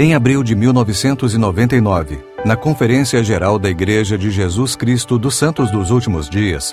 Em 0.00 0.14
abril 0.14 0.44
de 0.44 0.54
1999, 0.54 2.20
na 2.44 2.54
Conferência 2.54 3.20
Geral 3.24 3.58
da 3.58 3.68
Igreja 3.68 4.16
de 4.16 4.30
Jesus 4.30 4.76
Cristo 4.76 5.18
dos 5.18 5.34
Santos 5.34 5.72
dos 5.72 5.90
Últimos 5.90 6.30
Dias, 6.30 6.72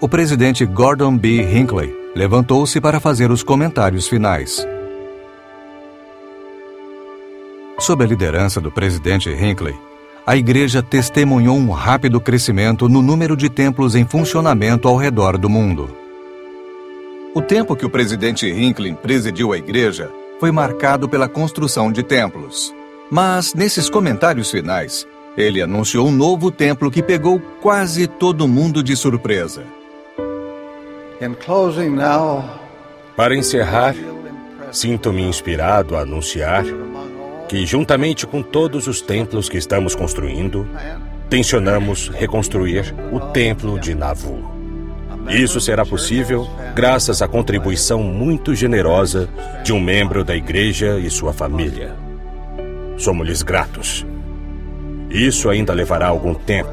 o 0.00 0.08
presidente 0.08 0.66
Gordon 0.66 1.16
B. 1.16 1.40
Hinckley 1.40 1.94
levantou-se 2.16 2.80
para 2.80 2.98
fazer 2.98 3.30
os 3.30 3.44
comentários 3.44 4.08
finais. 4.08 4.66
Sob 7.78 8.02
a 8.02 8.06
liderança 8.08 8.60
do 8.60 8.72
presidente 8.72 9.30
Hinckley, 9.30 9.76
a 10.26 10.36
igreja 10.36 10.82
testemunhou 10.82 11.56
um 11.56 11.70
rápido 11.70 12.20
crescimento 12.20 12.88
no 12.88 13.00
número 13.00 13.36
de 13.36 13.48
templos 13.48 13.94
em 13.94 14.04
funcionamento 14.04 14.88
ao 14.88 14.96
redor 14.96 15.38
do 15.38 15.48
mundo. 15.48 15.88
O 17.36 17.40
tempo 17.40 17.76
que 17.76 17.86
o 17.86 17.90
presidente 17.90 18.48
Hinckley 18.50 18.94
presidiu 18.94 19.52
a 19.52 19.58
igreja 19.58 20.10
foi 20.38 20.50
marcado 20.50 21.08
pela 21.08 21.28
construção 21.28 21.90
de 21.90 22.02
templos. 22.02 22.74
Mas, 23.10 23.54
nesses 23.54 23.88
comentários 23.88 24.50
finais, 24.50 25.06
ele 25.36 25.62
anunciou 25.62 26.08
um 26.08 26.12
novo 26.12 26.50
templo 26.50 26.90
que 26.90 27.02
pegou 27.02 27.40
quase 27.60 28.06
todo 28.06 28.48
mundo 28.48 28.82
de 28.82 28.96
surpresa. 28.96 29.64
Para 33.16 33.34
encerrar, 33.34 33.94
sinto-me 34.70 35.22
inspirado 35.22 35.96
a 35.96 36.00
anunciar 36.00 36.64
que, 37.48 37.64
juntamente 37.64 38.26
com 38.26 38.42
todos 38.42 38.86
os 38.86 39.00
templos 39.00 39.48
que 39.48 39.56
estamos 39.56 39.94
construindo, 39.94 40.68
tensionamos 41.30 42.08
reconstruir 42.08 42.94
o 43.12 43.20
Templo 43.20 43.78
de 43.78 43.94
Navu. 43.94 44.57
Isso 45.28 45.60
será 45.60 45.84
possível 45.84 46.48
graças 46.74 47.20
à 47.20 47.28
contribuição 47.28 48.02
muito 48.02 48.54
generosa 48.54 49.28
de 49.62 49.74
um 49.74 49.80
membro 49.80 50.24
da 50.24 50.34
igreja 50.34 50.98
e 50.98 51.10
sua 51.10 51.34
família. 51.34 51.94
Somos-lhes 52.96 53.42
gratos. 53.42 54.06
Isso 55.10 55.50
ainda 55.50 55.74
levará 55.74 56.08
algum 56.08 56.34
tempo, 56.34 56.72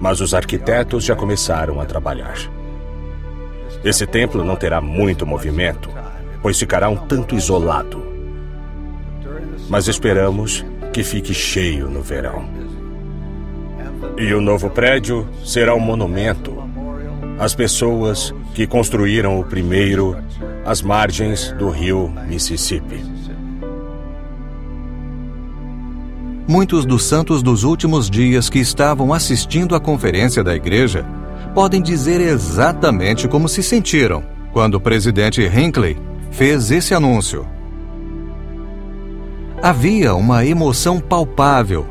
mas 0.00 0.20
os 0.20 0.32
arquitetos 0.32 1.04
já 1.04 1.14
começaram 1.14 1.78
a 1.78 1.84
trabalhar. 1.84 2.36
Esse 3.84 4.06
templo 4.06 4.42
não 4.42 4.56
terá 4.56 4.80
muito 4.80 5.26
movimento, 5.26 5.90
pois 6.40 6.58
ficará 6.58 6.88
um 6.88 6.96
tanto 6.96 7.34
isolado. 7.34 8.02
Mas 9.68 9.88
esperamos 9.88 10.64
que 10.92 11.04
fique 11.04 11.34
cheio 11.34 11.88
no 11.88 12.00
verão. 12.00 12.44
E 14.16 14.32
o 14.32 14.40
novo 14.40 14.70
prédio 14.70 15.28
será 15.44 15.74
um 15.74 15.80
monumento 15.80 16.51
as 17.38 17.54
pessoas 17.54 18.34
que 18.54 18.66
construíram 18.66 19.40
o 19.40 19.44
primeiro 19.44 20.16
às 20.64 20.82
margens 20.82 21.52
do 21.58 21.70
rio 21.70 22.12
Mississippi. 22.28 23.04
Muitos 26.46 26.84
dos 26.84 27.04
santos 27.04 27.42
dos 27.42 27.64
últimos 27.64 28.10
dias 28.10 28.50
que 28.50 28.58
estavam 28.58 29.12
assistindo 29.14 29.74
à 29.74 29.80
conferência 29.80 30.42
da 30.42 30.54
igreja 30.54 31.04
podem 31.54 31.80
dizer 31.80 32.20
exatamente 32.20 33.28
como 33.28 33.48
se 33.48 33.62
sentiram 33.62 34.22
quando 34.52 34.74
o 34.74 34.80
presidente 34.80 35.42
Hinckley 35.42 35.96
fez 36.30 36.70
esse 36.70 36.94
anúncio. 36.94 37.46
Havia 39.62 40.14
uma 40.14 40.44
emoção 40.44 40.98
palpável 40.98 41.86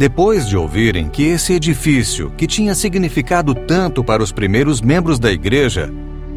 depois 0.00 0.48
de 0.48 0.56
ouvirem 0.56 1.10
que 1.10 1.24
esse 1.24 1.52
edifício, 1.52 2.30
que 2.30 2.46
tinha 2.46 2.74
significado 2.74 3.54
tanto 3.54 4.02
para 4.02 4.22
os 4.22 4.32
primeiros 4.32 4.80
membros 4.80 5.18
da 5.18 5.30
igreja, 5.30 5.92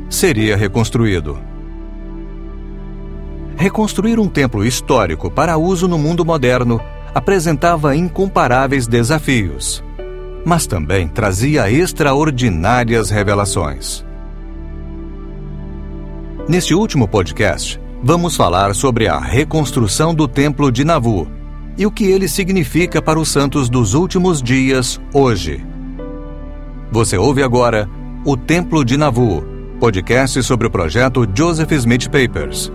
seria 0.09 0.58
reconstruído. 0.58 1.39
Reconstruir 3.56 4.19
um 4.19 4.28
templo 4.28 4.66
histórico 4.66 5.31
para 5.31 5.56
uso 5.56 5.88
no 5.88 5.97
mundo 5.97 6.25
moderno 6.25 6.81
apresentava 7.16 7.96
incomparáveis 7.96 8.85
desafios, 8.85 9.81
mas 10.44 10.68
também 10.68 11.07
trazia 11.07 11.72
extraordinárias 11.72 13.09
revelações. 13.09 14.06
Neste 16.50 16.75
último 16.75 17.07
podcast, 17.07 17.79
vamos 18.03 18.35
falar 18.35 18.75
sobre 18.75 19.07
a 19.07 19.18
reconstrução 19.18 20.13
do 20.13 20.28
Templo 20.28 20.69
de 20.69 20.84
Navu 20.84 21.42
e 21.78 21.85
o 21.85 21.91
que 21.91 22.06
ele 22.06 22.28
significa 22.28 23.01
para 23.01 23.19
os 23.19 23.29
santos 23.29 23.69
dos 23.69 23.94
últimos 23.94 24.41
dias 24.41 25.00
hoje. 25.13 25.63
Você 26.91 27.17
ouve 27.17 27.41
agora 27.41 27.89
O 28.23 28.38
Templo 28.38 28.85
de 28.85 28.97
Navu, 28.97 29.44
podcast 29.79 30.41
sobre 30.44 30.67
o 30.67 30.72
projeto 30.72 31.28
Joseph 31.35 31.72
Smith 31.72 32.07
Papers. 32.09 32.72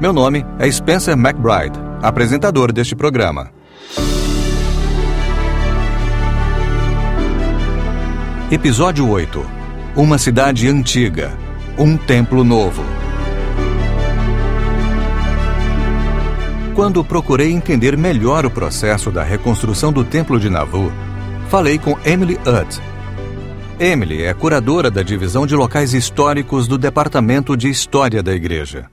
Meu 0.00 0.12
nome 0.12 0.46
é 0.58 0.70
Spencer 0.70 1.14
McBride, 1.14 1.78
apresentador 2.00 2.72
deste 2.72 2.94
programa. 2.94 3.50
Episódio 8.50 9.08
8 9.08 9.46
Uma 9.94 10.18
cidade 10.18 10.68
antiga, 10.68 11.36
um 11.78 11.96
templo 11.96 12.42
novo. 12.42 12.99
Quando 16.74 17.04
procurei 17.04 17.50
entender 17.50 17.96
melhor 17.96 18.46
o 18.46 18.50
processo 18.50 19.10
da 19.10 19.24
reconstrução 19.24 19.92
do 19.92 20.04
Templo 20.04 20.38
de 20.38 20.48
Navu, 20.48 20.90
falei 21.48 21.78
com 21.78 21.98
Emily 22.04 22.34
Utt. 22.36 22.80
Emily 23.78 24.22
é 24.22 24.32
curadora 24.32 24.90
da 24.90 25.02
divisão 25.02 25.46
de 25.46 25.56
locais 25.56 25.94
históricos 25.94 26.68
do 26.68 26.78
Departamento 26.78 27.56
de 27.56 27.68
História 27.68 28.22
da 28.22 28.32
Igreja. 28.32 28.88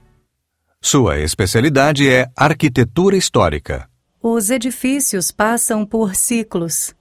Sua 0.80 1.20
especialidade 1.20 2.08
é 2.08 2.28
arquitetura 2.36 3.16
histórica. 3.16 3.88
Os 4.20 4.50
edifícios 4.50 5.30
passam 5.30 5.86
por 5.86 6.16
ciclos. 6.16 6.94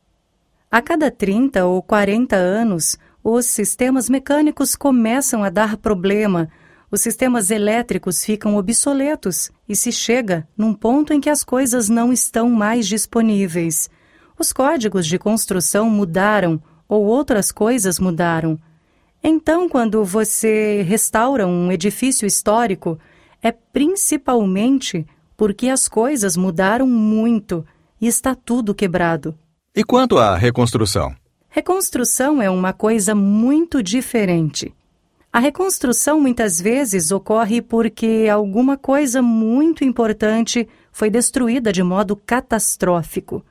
A 0.69 0.81
cada 0.81 1.09
30 1.09 1.65
ou 1.65 1.81
40 1.81 2.35
anos, 2.35 2.97
os 3.23 3.47
sistemas 3.47 4.09
mecânicos 4.09 4.75
começam 4.75 5.43
a 5.43 5.49
dar 5.49 5.75
problema 5.77 6.49
os 6.97 7.01
sistemas 7.03 7.51
elétricos 7.51 8.25
ficam 8.25 8.57
obsoletos 8.57 9.51
e 9.69 9.75
se 9.75 9.91
chega 9.91 10.47
num 10.57 10.73
ponto 10.73 11.13
em 11.13 11.21
que 11.21 11.29
as 11.29 11.43
coisas 11.43 11.89
não 11.89 12.11
estão 12.11 12.49
mais 12.49 12.87
disponíveis. 12.87 13.87
Os 14.37 14.51
códigos 14.51 15.05
de 15.05 15.19
construção 15.19 15.91
mudaram 15.91 16.59
ou 16.89 17.05
outras 17.05 17.51
coisas 17.51 17.99
mudaram. 17.99 18.57
Então, 19.23 19.69
quando 19.69 20.03
você 20.03 20.81
restaura 20.87 21.45
um 21.45 21.71
edifício 21.71 22.25
histórico, 22.25 22.97
é 23.43 23.51
principalmente 23.51 25.05
porque 25.37 25.69
as 25.69 25.87
coisas 25.87 26.35
mudaram 26.35 26.87
muito 26.87 27.63
e 28.01 28.07
está 28.07 28.33
tudo 28.33 28.73
quebrado. 28.73 29.37
E 29.75 29.83
quanto 29.83 30.17
à 30.17 30.35
reconstrução? 30.35 31.15
Reconstrução 31.47 32.41
é 32.41 32.49
uma 32.49 32.73
coisa 32.73 33.13
muito 33.13 33.83
diferente. 33.83 34.73
A 35.37 35.39
reconstrução 35.39 36.19
muitas 36.19 36.59
vezes 36.59 37.11
ocorre 37.11 37.61
porque 37.61 38.27
alguma 38.27 38.75
coisa 38.75 39.21
muito 39.21 39.83
importante 39.83 40.67
foi 40.91 41.11
destruída 41.11 41.71
de 41.71 41.83
modo 41.83 42.15
catastrófico. 42.15 43.45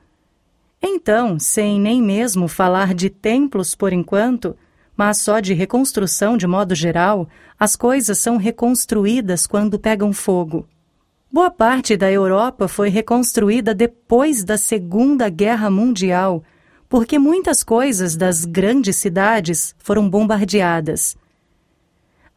Então, 0.81 1.39
sem 1.39 1.79
nem 1.79 2.01
mesmo 2.01 2.49
falar 2.49 2.93
de 2.93 3.09
templos 3.09 3.73
por 3.73 3.93
enquanto, 3.93 4.53
mas 4.97 5.21
só 5.21 5.39
de 5.39 5.53
reconstrução 5.53 6.35
de 6.35 6.45
modo 6.45 6.75
geral, 6.75 7.25
as 7.57 7.77
coisas 7.77 8.17
são 8.17 8.35
reconstruídas 8.35 9.47
quando 9.47 9.79
pegam 9.79 10.11
fogo. 10.11 10.67
Boa 11.31 11.49
parte 11.49 11.95
da 11.95 12.11
Europa 12.11 12.67
foi 12.67 12.89
reconstruída 12.89 13.73
depois 13.73 14.43
da 14.43 14.57
Segunda 14.57 15.29
Guerra 15.29 15.69
Mundial, 15.69 16.43
porque 16.89 17.17
muitas 17.17 17.63
coisas 17.63 18.17
das 18.17 18.43
grandes 18.43 18.97
cidades 18.97 19.73
foram 19.79 20.09
bombardeadas. 20.09 21.15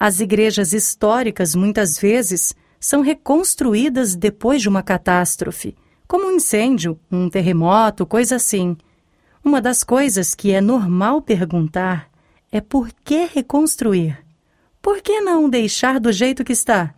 As 0.02 0.18
igrejas 0.18 0.72
históricas, 0.72 1.54
muitas 1.54 1.98
vezes, 1.98 2.54
são 2.80 3.02
reconstruídas 3.02 4.16
depois 4.16 4.62
de 4.62 4.68
uma 4.68 4.82
catástrofe, 4.82 5.76
como 6.08 6.26
um 6.26 6.32
incêndio, 6.32 6.98
um 7.12 7.28
terremoto, 7.28 8.06
coisa 8.06 8.36
assim. 8.36 8.78
Uma 9.44 9.60
das 9.60 9.84
coisas 9.84 10.34
que 10.34 10.52
é 10.52 10.60
normal 10.62 11.20
perguntar 11.20 12.08
é 12.50 12.62
por 12.62 12.88
que 13.04 13.26
reconstruir? 13.26 14.18
Por 14.80 15.02
que 15.02 15.20
não 15.20 15.50
deixar 15.50 16.00
do 16.00 16.10
jeito 16.10 16.44
que 16.44 16.54
está? 16.54 16.94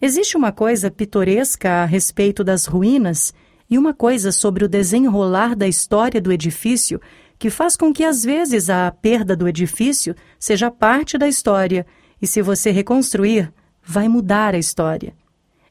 Existe 0.00 0.36
uma 0.36 0.52
coisa 0.52 0.88
pitoresca 0.88 1.82
a 1.82 1.84
respeito 1.84 2.44
das 2.44 2.66
ruínas 2.66 3.34
e 3.68 3.76
uma 3.76 3.92
coisa 3.92 4.30
sobre 4.30 4.64
o 4.64 4.68
desenrolar 4.68 5.56
da 5.56 5.66
história 5.66 6.20
do 6.20 6.30
edifício 6.30 7.00
que 7.40 7.50
faz 7.50 7.76
com 7.76 7.92
que 7.92 8.04
às 8.04 8.22
vezes 8.22 8.70
a 8.70 8.88
perda 8.92 9.34
do 9.34 9.48
edifício 9.48 10.14
seja 10.38 10.70
parte 10.70 11.18
da 11.18 11.26
história 11.26 11.84
e 12.20 12.26
se 12.26 12.42
você 12.42 12.70
reconstruir, 12.70 13.52
vai 13.82 14.08
mudar 14.08 14.54
a 14.54 14.58
história. 14.58 15.14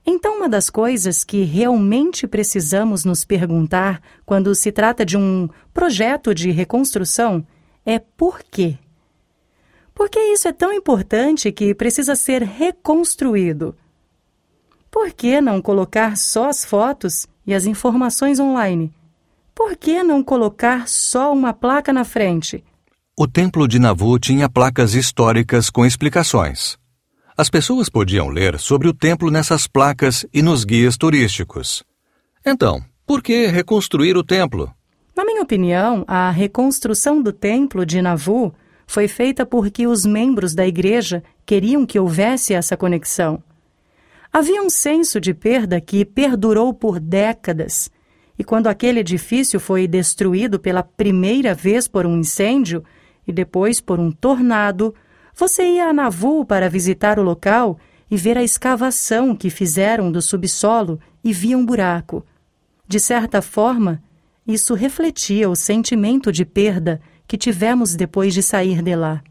Então, 0.06 0.38
uma 0.38 0.48
das 0.48 0.70
coisas 0.70 1.24
que 1.24 1.44
realmente 1.44 2.28
precisamos 2.28 3.04
nos 3.04 3.26
perguntar 3.26 4.02
quando 4.26 4.54
se 4.54 4.72
trata 4.72 5.06
de 5.06 5.18
um 5.18 5.50
projeto 5.74 6.34
de 6.34 6.52
reconstrução 6.52 7.46
é 7.86 7.98
por 7.98 8.44
quê? 8.44 8.78
Por 9.94 10.10
que 10.10 10.20
isso 10.20 10.48
é 10.48 10.54
tão 10.54 10.72
importante 10.72 11.52
que 11.52 11.74
precisa 11.74 12.16
ser 12.16 12.44
reconstruído? 12.44 13.76
Por 14.92 15.12
que 15.12 15.42
não 15.42 15.62
colocar 15.62 16.16
só 16.18 16.50
as 16.50 16.64
fotos 16.64 17.28
e 17.46 17.54
as 17.54 17.66
informações 17.66 18.40
online. 18.40 18.94
Por 19.54 19.76
que 19.76 20.04
não 20.04 20.24
colocar 20.24 20.88
só 20.88 21.32
uma 21.32 21.54
placa 21.54 21.94
na 21.94 22.04
frente? 22.04 22.64
O 23.18 23.26
templo 23.26 23.66
de 23.66 23.80
Navu 23.80 24.20
tinha 24.20 24.50
placas 24.50 24.94
históricas 24.94 25.70
com 25.70 25.86
explicações. 25.86 26.78
As 27.38 27.50
pessoas 27.50 27.88
podiam 27.88 28.28
ler 28.28 28.60
sobre 28.60 28.90
o 28.90 28.94
templo 28.94 29.32
nessas 29.32 29.68
placas 29.68 30.26
e 30.34 30.42
nos 30.42 30.66
guias 30.66 30.98
turísticos. 30.98 31.82
Então, 32.46 32.84
por 33.08 33.24
que 33.24 33.48
reconstruir 33.48 34.18
o 34.18 34.24
templo? 34.24 34.70
Na 35.16 35.24
minha 35.24 35.42
opinião, 35.42 36.04
a 36.06 36.30
reconstrução 36.30 37.22
do 37.22 37.32
templo 37.32 37.86
de 37.86 38.02
Navu 38.02 38.54
foi 38.86 39.08
feita 39.08 39.46
porque 39.46 39.88
os 39.88 40.06
membros 40.06 40.54
da 40.54 40.68
igreja 40.68 41.24
queriam 41.46 41.86
que 41.86 41.98
houvesse 41.98 42.54
essa 42.54 42.76
conexão. 42.76 43.42
Havia 44.32 44.62
um 44.62 44.70
senso 44.70 45.22
de 45.22 45.34
perda 45.34 45.80
que 45.80 46.04
perdurou 46.04 46.74
por 46.74 47.00
décadas, 47.00 47.90
e 48.38 48.44
quando 48.44 48.68
aquele 48.68 49.00
edifício 49.00 49.58
foi 49.58 49.88
destruído 49.88 50.60
pela 50.60 50.84
primeira 50.84 51.54
vez 51.54 51.88
por 51.88 52.06
um 52.06 52.20
incêndio 52.20 52.84
e 53.28 53.32
depois 53.32 53.82
por 53.82 54.00
um 54.00 54.12
tornado, 54.12 54.94
você 55.34 55.64
ia 55.64 55.88
a 55.88 55.94
Navu 55.94 56.46
para 56.46 56.70
visitar 56.70 57.20
o 57.20 57.24
local 57.24 57.78
e 58.10 58.16
ver 58.16 58.38
a 58.38 58.44
escavação 58.44 59.36
que 59.36 59.50
fizeram 59.50 60.12
do 60.12 60.22
subsolo 60.22 61.00
e 61.24 61.34
via 61.34 61.58
um 61.58 61.66
buraco. 61.66 62.26
De 62.88 63.00
certa 63.00 63.42
forma, 63.42 64.02
isso 64.48 64.76
refletia 64.76 65.50
o 65.50 65.56
sentimento 65.56 66.32
de 66.32 66.46
perda 66.46 67.02
que 67.28 67.38
tivemos 67.38 67.96
depois 67.96 68.34
de 68.34 68.44
sair 68.44 68.82
de 68.82 68.96
lá. 68.96 69.24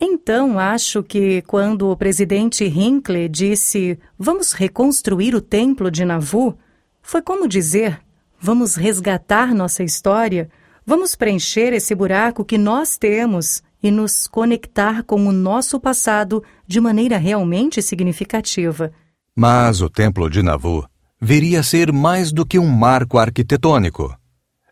Então, 0.00 0.58
acho 0.58 1.02
que 1.02 1.42
quando 1.42 1.90
o 1.90 1.96
presidente 1.96 2.64
Hinckley 2.64 3.28
disse 3.28 3.98
vamos 4.18 4.52
reconstruir 4.52 5.34
o 5.34 5.40
templo 5.40 5.90
de 5.90 6.04
Navu, 6.04 6.56
foi 7.02 7.20
como 7.20 7.48
dizer 7.48 8.00
vamos 8.40 8.74
resgatar 8.74 9.54
nossa 9.54 9.82
história, 9.82 10.50
vamos 10.86 11.14
preencher 11.14 11.72
esse 11.72 11.94
buraco 11.94 12.44
que 12.44 12.58
nós 12.58 12.96
temos 12.96 13.62
e 13.82 13.90
nos 13.90 14.26
conectar 14.26 15.02
com 15.02 15.26
o 15.26 15.32
nosso 15.32 15.78
passado 15.78 16.42
de 16.66 16.80
maneira 16.80 17.18
realmente 17.18 17.82
significativa. 17.82 18.92
Mas 19.36 19.80
o 19.80 19.90
templo 19.90 20.30
de 20.30 20.42
Navu 20.42 20.84
viria 21.20 21.60
a 21.60 21.62
ser 21.62 21.92
mais 21.92 22.32
do 22.32 22.44
que 22.44 22.58
um 22.58 22.66
marco 22.66 23.18
arquitetônico. 23.18 24.14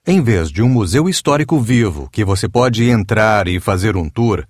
Em 0.07 0.21
vez 0.21 0.51
de 0.51 0.63
um 0.63 0.69
museu 0.69 1.09
histórico 1.09 1.61
vivo 1.61 2.09
que 2.11 2.25
você 2.25 2.49
pode 2.49 2.89
entrar 2.89 3.47
e 3.47 3.61
fazer 3.61 3.97
um 3.97 4.09
tour, 4.09 4.45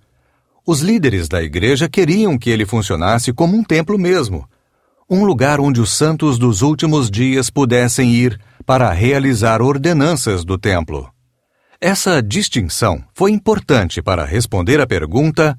os 0.66 0.80
líderes 0.80 1.28
da 1.28 1.42
igreja 1.42 1.88
queriam 1.88 2.38
que 2.38 2.48
ele 2.48 2.64
funcionasse 2.64 3.32
como 3.32 3.56
um 3.56 3.62
templo 3.62 3.98
mesmo, 3.98 4.48
um 5.10 5.24
lugar 5.24 5.60
onde 5.60 5.80
os 5.80 5.90
santos 5.90 6.38
dos 6.38 6.62
últimos 6.62 7.10
dias 7.10 7.50
pudessem 7.50 8.14
ir 8.14 8.40
para 8.64 8.90
realizar 8.92 9.60
ordenanças 9.60 10.44
do 10.44 10.56
templo. 10.56 11.11
Essa 11.84 12.22
distinção 12.22 13.04
foi 13.12 13.32
importante 13.32 14.00
para 14.00 14.24
responder 14.24 14.80
à 14.80 14.86
pergunta 14.86 15.58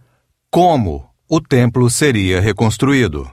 como 0.49 1.05
o 1.29 1.41
templo 1.41 1.89
seria 1.89 2.39
reconstruído. 2.39 3.29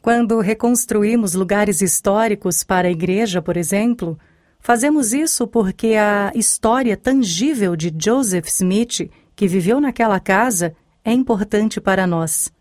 Quando 0.00 0.38
reconstruímos 0.38 1.34
lugares 1.34 1.82
históricos 1.82 2.62
para 2.62 2.86
a 2.86 2.92
igreja, 2.92 3.42
por 3.42 3.56
exemplo, 3.56 4.16
Fazemos 4.60 5.12
isso 5.12 5.46
porque 5.46 5.94
a 5.94 6.32
história 6.34 6.96
tangível 6.96 7.74
de 7.76 7.94
Joseph 7.96 8.48
Smith, 8.48 9.10
que 9.34 9.46
viveu 9.48 9.80
naquela 9.80 10.20
casa, 10.20 10.74
é 11.04 11.12
importante 11.12 11.80
para 11.80 12.06
nós. 12.06 12.52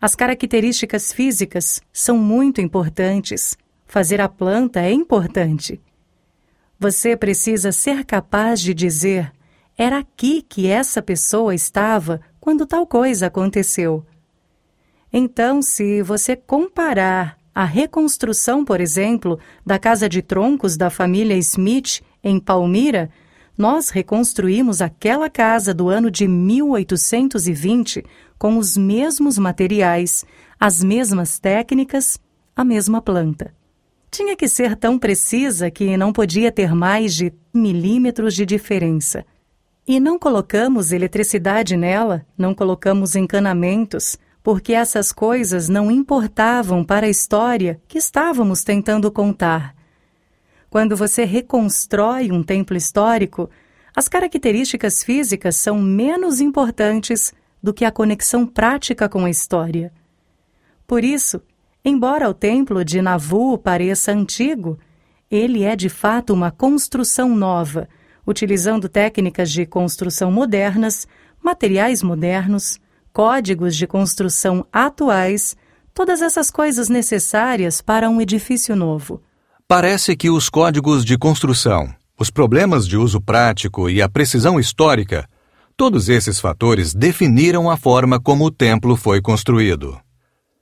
As 0.00 0.14
características 0.14 1.12
físicas 1.12 1.80
são 1.92 2.16
muito 2.16 2.60
importantes. 2.60 3.56
Fazer 3.86 4.20
a 4.20 4.28
planta 4.28 4.80
é 4.80 4.92
importante. 4.92 5.80
Você 6.80 7.16
precisa 7.16 7.72
ser 7.72 8.04
capaz 8.04 8.60
de 8.60 8.72
dizer: 8.72 9.32
era 9.76 9.98
aqui 9.98 10.42
que 10.42 10.68
essa 10.68 11.02
pessoa 11.02 11.54
estava 11.54 12.20
quando 12.40 12.66
tal 12.66 12.86
coisa 12.86 13.26
aconteceu. 13.26 14.06
Então, 15.12 15.60
se 15.60 16.02
você 16.02 16.36
comparar 16.36 17.36
a 17.54 17.64
reconstrução, 17.64 18.64
por 18.64 18.80
exemplo, 18.80 19.40
da 19.66 19.78
casa 19.78 20.08
de 20.08 20.22
troncos 20.22 20.76
da 20.76 20.88
família 20.88 21.36
Smith 21.36 22.00
em 22.22 22.38
Palmira, 22.38 23.10
nós 23.56 23.88
reconstruímos 23.88 24.80
aquela 24.80 25.28
casa 25.28 25.74
do 25.74 25.88
ano 25.88 26.12
de 26.12 26.28
1820 26.28 28.04
com 28.38 28.56
os 28.56 28.76
mesmos 28.76 29.36
materiais, 29.36 30.24
as 30.60 30.84
mesmas 30.84 31.40
técnicas, 31.40 32.20
a 32.54 32.62
mesma 32.62 33.02
planta. 33.02 33.52
Tinha 34.10 34.34
que 34.36 34.48
ser 34.48 34.74
tão 34.76 34.98
precisa 34.98 35.70
que 35.70 35.96
não 35.96 36.12
podia 36.12 36.50
ter 36.50 36.74
mais 36.74 37.14
de 37.14 37.32
milímetros 37.52 38.34
de 38.34 38.46
diferença. 38.46 39.24
E 39.86 40.00
não 40.00 40.18
colocamos 40.18 40.92
eletricidade 40.92 41.76
nela, 41.76 42.26
não 42.36 42.54
colocamos 42.54 43.16
encanamentos, 43.16 44.18
porque 44.42 44.72
essas 44.72 45.12
coisas 45.12 45.68
não 45.68 45.90
importavam 45.90 46.84
para 46.84 47.06
a 47.06 47.10
história 47.10 47.80
que 47.86 47.98
estávamos 47.98 48.64
tentando 48.64 49.10
contar. 49.10 49.74
Quando 50.70 50.96
você 50.96 51.24
reconstrói 51.24 52.30
um 52.30 52.42
templo 52.42 52.76
histórico, 52.76 53.48
as 53.94 54.08
características 54.08 55.02
físicas 55.02 55.56
são 55.56 55.78
menos 55.78 56.40
importantes 56.40 57.32
do 57.62 57.74
que 57.74 57.84
a 57.84 57.90
conexão 57.90 58.46
prática 58.46 59.08
com 59.08 59.24
a 59.24 59.30
história. 59.30 59.92
Por 60.86 61.04
isso, 61.04 61.42
embora 61.84 62.28
o 62.28 62.34
templo 62.34 62.84
de 62.84 63.00
Navu 63.00 63.58
pareça 63.58 64.12
antigo, 64.12 64.78
ele 65.30 65.62
é 65.62 65.76
de 65.76 65.88
fato 65.88 66.32
uma 66.32 66.50
construção 66.50 67.34
nova, 67.34 67.88
utilizando 68.26 68.88
técnicas 68.88 69.50
de 69.50 69.64
construção 69.66 70.30
modernas, 70.30 71.06
materiais 71.42 72.02
modernos, 72.02 72.78
códigos 73.12 73.76
de 73.76 73.86
construção 73.86 74.66
atuais, 74.72 75.56
todas 75.92 76.22
essas 76.22 76.50
coisas 76.50 76.88
necessárias 76.88 77.80
para 77.80 78.08
um 78.08 78.20
edifício 78.20 78.76
novo. 78.76 79.22
Parece 79.66 80.16
que 80.16 80.30
os 80.30 80.48
códigos 80.48 81.04
de 81.04 81.18
construção, 81.18 81.92
os 82.18 82.30
problemas 82.30 82.86
de 82.86 82.96
uso 82.96 83.20
prático 83.20 83.90
e 83.90 84.00
a 84.00 84.08
precisão 84.08 84.58
histórica, 84.58 85.28
todos 85.76 86.08
esses 86.08 86.40
fatores 86.40 86.94
definiram 86.94 87.70
a 87.70 87.76
forma 87.76 88.18
como 88.20 88.46
o 88.46 88.50
templo 88.50 88.96
foi 88.96 89.20
construído. 89.20 89.98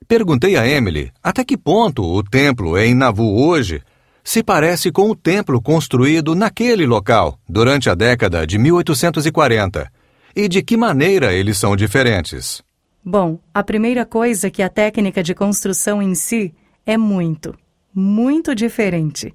Perguntei 0.08 0.56
a 0.56 0.66
Emily 0.66 1.10
até 1.20 1.44
que 1.44 1.56
ponto 1.56 2.04
o 2.04 2.22
templo 2.22 2.78
em 2.78 2.94
Navu 2.94 3.44
hoje 3.44 3.82
se 4.22 4.40
parece 4.40 4.92
com 4.92 5.10
o 5.10 5.16
templo 5.16 5.60
construído 5.60 6.34
naquele 6.34 6.86
local 6.86 7.38
durante 7.48 7.90
a 7.90 7.94
década 7.94 8.46
de 8.46 8.56
1840 8.56 9.90
e 10.34 10.48
de 10.48 10.62
que 10.62 10.76
maneira 10.76 11.32
eles 11.32 11.58
são 11.58 11.74
diferentes? 11.74 12.62
Bom, 13.04 13.40
a 13.52 13.64
primeira 13.64 14.04
coisa 14.04 14.50
que 14.50 14.62
a 14.62 14.68
técnica 14.68 15.24
de 15.24 15.34
construção 15.34 16.00
em 16.00 16.14
si 16.14 16.54
é 16.84 16.96
muito, 16.96 17.56
muito 17.92 18.54
diferente. 18.54 19.34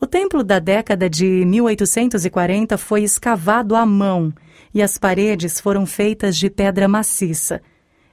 O 0.00 0.06
templo 0.06 0.42
da 0.42 0.58
década 0.58 1.08
de 1.08 1.44
1840 1.44 2.76
foi 2.78 3.02
escavado 3.02 3.76
à 3.76 3.86
mão 3.86 4.32
e 4.74 4.82
as 4.82 4.98
paredes 4.98 5.60
foram 5.60 5.86
feitas 5.86 6.36
de 6.36 6.50
pedra 6.50 6.88
maciça. 6.88 7.60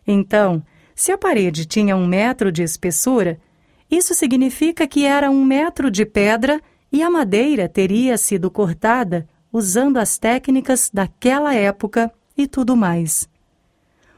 Então, 0.06 0.64
se 0.98 1.12
a 1.12 1.18
parede 1.18 1.64
tinha 1.64 1.96
um 1.96 2.08
metro 2.08 2.52
de 2.52 2.64
espessura, 2.64 3.40
isso 3.90 4.16
significa 4.16 4.88
que 4.88 5.06
era 5.06 5.30
um 5.30 5.46
metro 5.46 5.92
de 5.92 6.04
pedra 6.04 6.60
e 6.92 7.04
a 7.04 7.10
madeira 7.10 7.70
teria 7.70 8.18
sido 8.18 8.50
cortada 8.50 9.30
usando 9.54 9.98
as 9.98 10.18
técnicas 10.18 10.90
daquela 10.92 11.54
época 11.54 12.12
e 12.36 12.48
tudo 12.48 12.76
mais. 12.76 13.30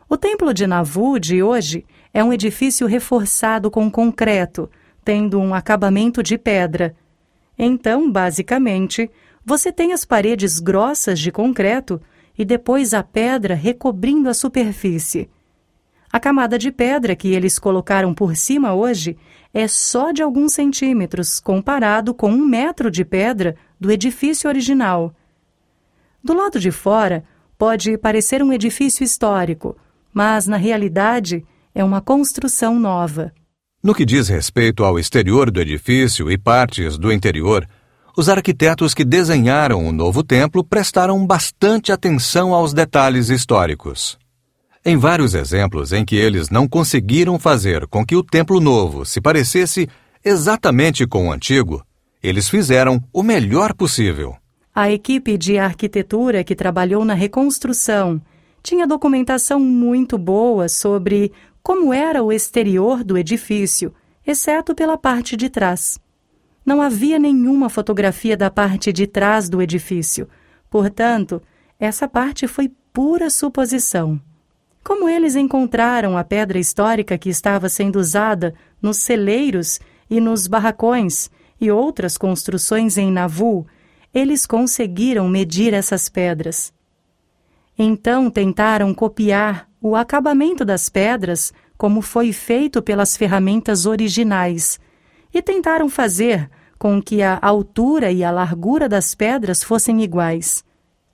O 0.07 0.15
Templo 0.15 0.53
de 0.53 0.65
Navu 0.65 1.19
de 1.19 1.43
hoje 1.43 1.85
é 2.13 2.23
um 2.23 2.31
edifício 2.31 2.87
reforçado 2.87 3.69
com 3.69 3.91
concreto, 3.91 4.69
tendo 5.03 5.37
um 5.37 5.53
acabamento 5.53 6.23
de 6.23 6.37
pedra. 6.37 6.95
Então, 7.57 8.09
basicamente, 8.09 9.11
você 9.45 9.69
tem 9.69 9.91
as 9.91 10.05
paredes 10.05 10.61
grossas 10.61 11.19
de 11.19 11.29
concreto 11.29 12.01
e 12.37 12.45
depois 12.45 12.93
a 12.93 13.03
pedra 13.03 13.53
recobrindo 13.53 14.29
a 14.29 14.33
superfície. 14.33 15.29
A 16.11 16.19
camada 16.19 16.57
de 16.57 16.71
pedra 16.71 17.15
que 17.15 17.27
eles 17.29 17.59
colocaram 17.59 18.13
por 18.13 18.35
cima 18.35 18.73
hoje 18.73 19.15
é 19.53 19.67
só 19.67 20.11
de 20.11 20.23
alguns 20.23 20.53
centímetros 20.53 21.39
comparado 21.39 22.13
com 22.13 22.31
um 22.31 22.45
metro 22.45 22.89
de 22.89 23.05
pedra 23.05 23.55
do 23.79 23.91
edifício 23.91 24.49
original. 24.49 25.13
Do 26.23 26.33
lado 26.33 26.59
de 26.59 26.71
fora, 26.71 27.23
pode 27.57 27.95
parecer 27.97 28.41
um 28.41 28.51
edifício 28.51 29.03
histórico, 29.03 29.77
mas 30.11 30.47
na 30.47 30.57
realidade 30.57 31.45
é 31.75 31.83
uma 31.83 32.01
construção 32.01 32.79
nova. 32.79 33.31
No 33.81 33.93
que 33.93 34.03
diz 34.03 34.27
respeito 34.27 34.83
ao 34.83 34.97
exterior 34.97 35.51
do 35.51 35.61
edifício 35.61 36.29
e 36.31 36.37
partes 36.37 36.97
do 36.97 37.13
interior, 37.13 37.67
os 38.17 38.27
arquitetos 38.27 38.93
que 38.93 39.05
desenharam 39.05 39.87
o 39.87 39.91
novo 39.91 40.23
templo 40.23 40.63
prestaram 40.63 41.25
bastante 41.25 41.91
atenção 41.91 42.53
aos 42.53 42.73
detalhes 42.73 43.29
históricos. 43.29 44.17
Em 44.85 44.97
vários 44.97 45.33
exemplos 45.33 45.91
em 45.91 46.05
que 46.05 46.15
eles 46.15 46.49
não 46.49 46.67
conseguiram 46.67 47.37
fazer 47.37 47.85
com 47.87 48.05
que 48.05 48.15
o 48.15 48.23
templo 48.23 48.61
novo 48.61 49.05
se 49.05 49.19
parecesse 49.19 49.87
exatamente 50.23 51.05
com 51.05 51.27
o 51.27 51.31
antigo, 51.31 51.83
Eles 52.21 52.49
fizeram 52.49 53.01
o 53.13 53.23
melhor 53.23 53.73
possível. 53.73 54.35
A 54.75 54.91
equipe 54.91 55.37
de 55.37 55.57
arquitetura 55.57 56.43
que 56.43 56.55
trabalhou 56.55 57.05
na 57.05 57.13
reconstrução 57.13 58.21
tinha 58.61 58.85
documentação 58.85 59.59
muito 59.59 60.17
boa 60.17 60.67
sobre 60.67 61.31
como 61.63 61.93
era 61.93 62.21
o 62.21 62.31
exterior 62.31 63.03
do 63.03 63.17
edifício, 63.17 63.93
exceto 64.25 64.75
pela 64.75 64.97
parte 64.97 65.37
de 65.37 65.49
trás. 65.49 65.97
Não 66.65 66.81
havia 66.81 67.17
nenhuma 67.17 67.69
fotografia 67.69 68.35
da 68.35 68.51
parte 68.51 68.91
de 68.91 69.07
trás 69.07 69.49
do 69.49 69.61
edifício, 69.61 70.27
portanto, 70.69 71.41
essa 71.79 72.07
parte 72.07 72.47
foi 72.47 72.69
pura 72.91 73.29
suposição. 73.29 74.19
Como 74.83 75.07
eles 75.09 75.35
encontraram 75.35 76.17
a 76.17 76.23
pedra 76.23 76.57
histórica 76.57 77.17
que 77.17 77.29
estava 77.29 77.69
sendo 77.69 77.99
usada 77.99 78.53
nos 78.81 78.97
celeiros 78.97 79.79
e 80.09 80.19
nos 80.19 80.47
barracões 80.47 81.29
e 81.59 81.69
outras 81.69 82.17
construções 82.17 82.97
em 82.97 83.11
Navu, 83.11 83.67
eles 84.13 84.45
conseguiram 84.45 85.27
medir 85.27 85.73
essas 85.73 86.09
pedras. 86.09 86.73
Então 87.77 88.29
tentaram 88.29 88.93
copiar 88.93 89.69
o 89.81 89.95
acabamento 89.95 90.65
das 90.65 90.89
pedras 90.89 91.53
como 91.77 92.01
foi 92.01 92.33
feito 92.33 92.81
pelas 92.81 93.15
ferramentas 93.15 93.85
originais 93.85 94.79
e 95.33 95.41
tentaram 95.41 95.89
fazer 95.89 96.49
com 96.77 97.01
que 97.01 97.21
a 97.21 97.37
altura 97.41 98.11
e 98.11 98.23
a 98.23 98.31
largura 98.31 98.89
das 98.89 99.13
pedras 99.13 99.63
fossem 99.63 100.01
iguais. 100.01 100.63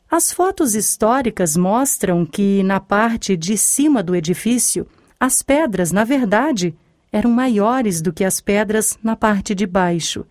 As 0.10 0.32
fotos 0.32 0.76
históricas 0.76 1.58
mostram 1.58 2.26
que, 2.26 2.62
na 2.64 2.80
parte 2.80 3.36
de 3.36 3.58
cima 3.58 4.04
do 4.04 4.16
edifício, 4.16 4.88
as 5.20 5.42
pedras, 5.42 5.92
na 5.92 6.04
verdade, 6.04 6.76
eram 7.12 7.32
maiores 7.32 8.02
do 8.02 8.14
que 8.14 8.24
as 8.24 8.40
pedras 8.40 8.98
na 9.04 9.16
parte 9.16 9.56
de 9.56 9.66
baixo. 9.66 10.26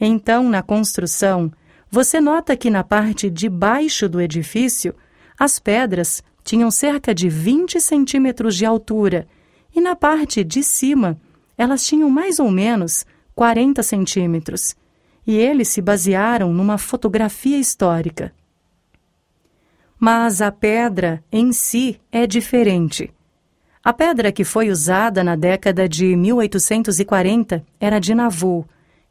Então, 0.00 0.48
na 0.48 0.62
construção, 0.62 1.52
você 1.90 2.20
nota 2.20 2.56
que 2.56 2.70
na 2.70 2.82
parte 2.82 3.30
de 3.30 3.48
baixo 3.48 4.08
do 4.08 4.20
edifício, 4.20 4.94
as 5.38 5.58
pedras 5.58 6.22
tinham 6.42 6.70
cerca 6.70 7.14
de 7.14 7.28
20 7.28 7.80
centímetros 7.80 8.56
de 8.56 8.64
altura 8.64 9.28
e 9.74 9.80
na 9.80 9.94
parte 9.94 10.42
de 10.42 10.62
cima, 10.62 11.18
elas 11.56 11.84
tinham 11.84 12.10
mais 12.10 12.38
ou 12.38 12.50
menos 12.50 13.06
40 13.34 13.82
centímetros. 13.82 14.74
E 15.26 15.36
eles 15.36 15.68
se 15.68 15.82
basearam 15.82 16.52
numa 16.52 16.78
fotografia 16.78 17.58
histórica. 17.58 18.32
Mas 19.98 20.40
a 20.40 20.52
pedra 20.52 21.22
em 21.32 21.52
si 21.52 22.00
é 22.12 22.26
diferente. 22.26 23.12
A 23.82 23.92
pedra 23.92 24.30
que 24.30 24.44
foi 24.44 24.70
usada 24.70 25.24
na 25.24 25.34
década 25.34 25.88
de 25.88 26.14
1840 26.14 27.64
era 27.80 27.98
de 27.98 28.14
Nauvoo, 28.14 28.66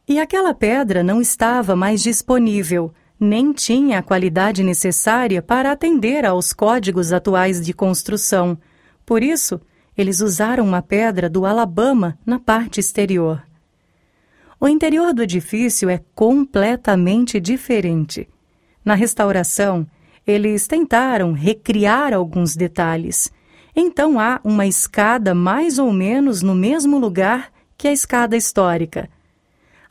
e 0.08 0.20
aquela 0.20 0.53
pedra 0.53 1.03
não 1.03 1.20
estava 1.20 1.75
mais 1.75 2.01
disponível, 2.01 2.94
nem 3.20 3.51
tinha 3.51 4.00
a 4.00 4.03
qualidade 4.03 4.63
necessária 4.63 5.41
para 5.41 5.72
atender 5.72 6.25
aos 6.25 6.53
códigos 6.53 7.12
atuais 7.12 7.65
de 7.65 7.74
construção. 7.74 8.58
Por 9.06 9.22
isso, 9.24 9.60
eles 9.98 10.22
usaram 10.22 10.63
uma 10.63 10.82
pedra 10.82 11.29
do 11.29 11.46
Alabama 11.46 12.17
na 12.25 12.39
parte 12.39 12.79
exterior. 12.79 13.44
O 14.60 14.67
interior 14.67 15.13
do 15.13 15.24
edifício 15.24 15.89
é 15.89 16.01
completamente 16.15 17.39
diferente. 17.39 18.29
Na 18.86 18.94
restauração, 18.94 19.86
eles 20.27 20.67
tentaram 20.67 21.31
recriar 21.31 22.13
alguns 22.13 22.53
detalhes. 22.53 23.31
Então 23.74 24.19
há 24.19 24.41
uma 24.43 24.67
escada 24.67 25.34
mais 25.34 25.79
ou 25.79 25.93
menos 25.93 26.41
no 26.41 26.53
mesmo 26.53 27.00
lugar 27.00 27.50
que 27.77 27.88
a 27.88 27.93
escada 27.93 28.36
histórica. 28.36 29.10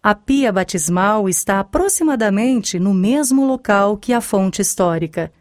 A 0.02 0.14
pia 0.14 0.52
batismal 0.52 1.28
está 1.28 1.58
aproximadamente 1.58 2.78
no 2.78 2.92
mesmo 2.92 3.46
local 3.46 3.96
que 3.96 4.12
a 4.12 4.20
fonte 4.20 4.60
histórica. 4.60 5.32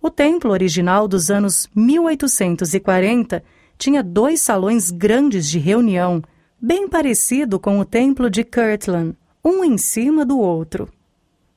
O 0.00 0.08
templo 0.08 0.52
original 0.52 1.08
dos 1.08 1.30
anos 1.30 1.68
1840 1.74 3.42
tinha 3.76 4.02
dois 4.02 4.40
salões 4.40 4.90
grandes 4.90 5.48
de 5.48 5.58
reunião, 5.58 6.22
bem 6.60 6.88
parecido 6.88 7.58
com 7.58 7.80
o 7.80 7.84
templo 7.84 8.30
de 8.30 8.44
Kirtland, 8.44 9.16
um 9.44 9.64
em 9.64 9.76
cima 9.76 10.24
do 10.24 10.38
outro. 10.38 10.88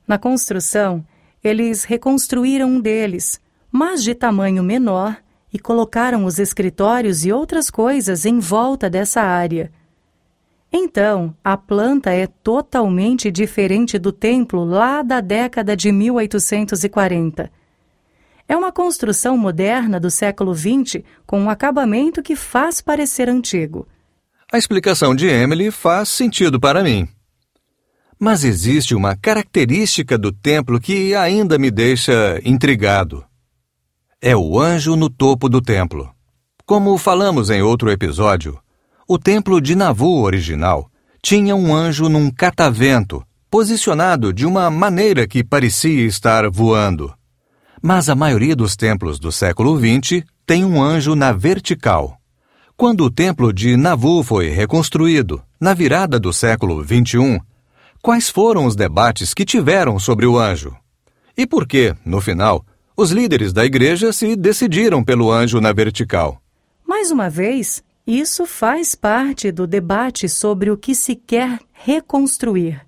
Na 0.06 0.18
construção, 0.18 1.04
eles 1.42 1.84
reconstruíram 1.84 2.68
um 2.68 2.80
deles, 2.80 3.40
mas 3.70 4.02
de 4.02 4.14
tamanho 4.14 4.62
menor, 4.62 5.16
e 5.52 5.58
colocaram 5.58 6.24
os 6.24 6.38
escritórios 6.38 7.24
e 7.24 7.32
outras 7.32 7.70
coisas 7.70 8.24
em 8.24 8.38
volta 8.38 8.90
dessa 8.90 9.22
área. 9.22 9.72
Então, 10.70 11.34
a 11.42 11.56
planta 11.56 12.12
é 12.12 12.26
totalmente 12.26 13.30
diferente 13.30 13.98
do 13.98 14.12
templo 14.12 14.64
lá 14.64 15.02
da 15.02 15.20
década 15.20 15.74
de 15.74 15.90
1840. 15.90 17.50
É 18.46 18.56
uma 18.56 18.70
construção 18.70 19.36
moderna 19.36 19.98
do 19.98 20.10
século 20.10 20.54
XX 20.54 21.02
com 21.26 21.40
um 21.40 21.50
acabamento 21.50 22.22
que 22.22 22.36
faz 22.36 22.80
parecer 22.80 23.28
antigo. 23.28 23.86
A 24.52 24.56
explicação 24.56 25.14
de 25.14 25.26
Emily 25.26 25.70
faz 25.70 26.08
sentido 26.08 26.58
para 26.58 26.82
mim. 26.82 27.08
Mas 28.18 28.42
existe 28.42 28.94
uma 28.94 29.14
característica 29.14 30.18
do 30.18 30.32
templo 30.32 30.80
que 30.80 31.14
ainda 31.14 31.58
me 31.58 31.70
deixa 31.70 32.40
intrigado. 32.44 33.24
É 34.20 34.36
o 34.36 34.58
anjo 34.58 34.96
no 34.96 35.08
topo 35.08 35.48
do 35.48 35.60
templo. 35.60 36.10
Como 36.66 36.98
falamos 36.98 37.48
em 37.48 37.62
outro 37.62 37.90
episódio, 37.90 38.58
o 39.06 39.18
templo 39.18 39.60
de 39.60 39.76
Navu 39.76 40.22
original 40.22 40.90
tinha 41.22 41.54
um 41.54 41.74
anjo 41.74 42.08
num 42.08 42.30
catavento, 42.30 43.22
posicionado 43.50 44.32
de 44.32 44.44
uma 44.44 44.68
maneira 44.70 45.26
que 45.26 45.44
parecia 45.44 46.04
estar 46.04 46.50
voando. 46.50 47.12
Mas 47.80 48.08
a 48.08 48.14
maioria 48.14 48.56
dos 48.56 48.76
templos 48.76 49.18
do 49.18 49.30
século 49.30 49.78
XX 49.78 50.24
tem 50.44 50.64
um 50.64 50.82
anjo 50.82 51.14
na 51.14 51.32
vertical. 51.32 52.18
Quando 52.76 53.04
o 53.04 53.10
templo 53.10 53.52
de 53.52 53.76
Navu 53.76 54.22
foi 54.22 54.50
reconstruído, 54.50 55.42
na 55.60 55.74
virada 55.74 56.18
do 56.18 56.32
século 56.32 56.84
XXI, 56.84 57.40
quais 58.08 58.30
foram 58.30 58.64
os 58.64 58.74
debates 58.74 59.34
que 59.34 59.44
tiveram 59.44 59.98
sobre 59.98 60.24
o 60.24 60.38
anjo? 60.38 60.74
E 61.36 61.46
por 61.46 61.68
que, 61.68 61.94
no 62.06 62.22
final, 62.22 62.64
os 62.96 63.10
líderes 63.10 63.52
da 63.52 63.66
igreja 63.66 64.14
se 64.14 64.34
decidiram 64.34 65.04
pelo 65.04 65.30
anjo 65.30 65.60
na 65.60 65.74
vertical? 65.74 66.40
Mais 66.86 67.10
uma 67.10 67.28
vez, 67.28 67.84
isso 68.06 68.46
faz 68.46 68.94
parte 68.94 69.52
do 69.52 69.66
debate 69.66 70.26
sobre 70.26 70.70
o 70.70 70.76
que 70.78 70.94
se 70.94 71.14
quer 71.16 71.58
reconstruir. 71.70 72.80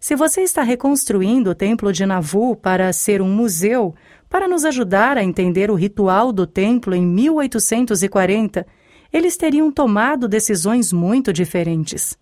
Se 0.00 0.16
você 0.16 0.40
está 0.40 0.62
reconstruindo 0.62 1.50
o 1.50 1.54
Templo 1.54 1.92
de 1.92 2.06
Navu 2.06 2.56
para 2.56 2.90
ser 2.90 3.20
um 3.20 3.28
museu, 3.28 3.94
para 4.30 4.48
nos 4.48 4.64
ajudar 4.64 5.18
a 5.18 5.22
entender 5.22 5.70
o 5.70 5.74
ritual 5.74 6.32
do 6.32 6.46
templo 6.46 6.94
em 6.94 7.04
1840, 7.06 8.66
eles 9.12 9.36
teriam 9.36 9.70
tomado 9.70 10.26
decisões 10.26 10.90
muito 10.90 11.34
diferentes. 11.34 12.16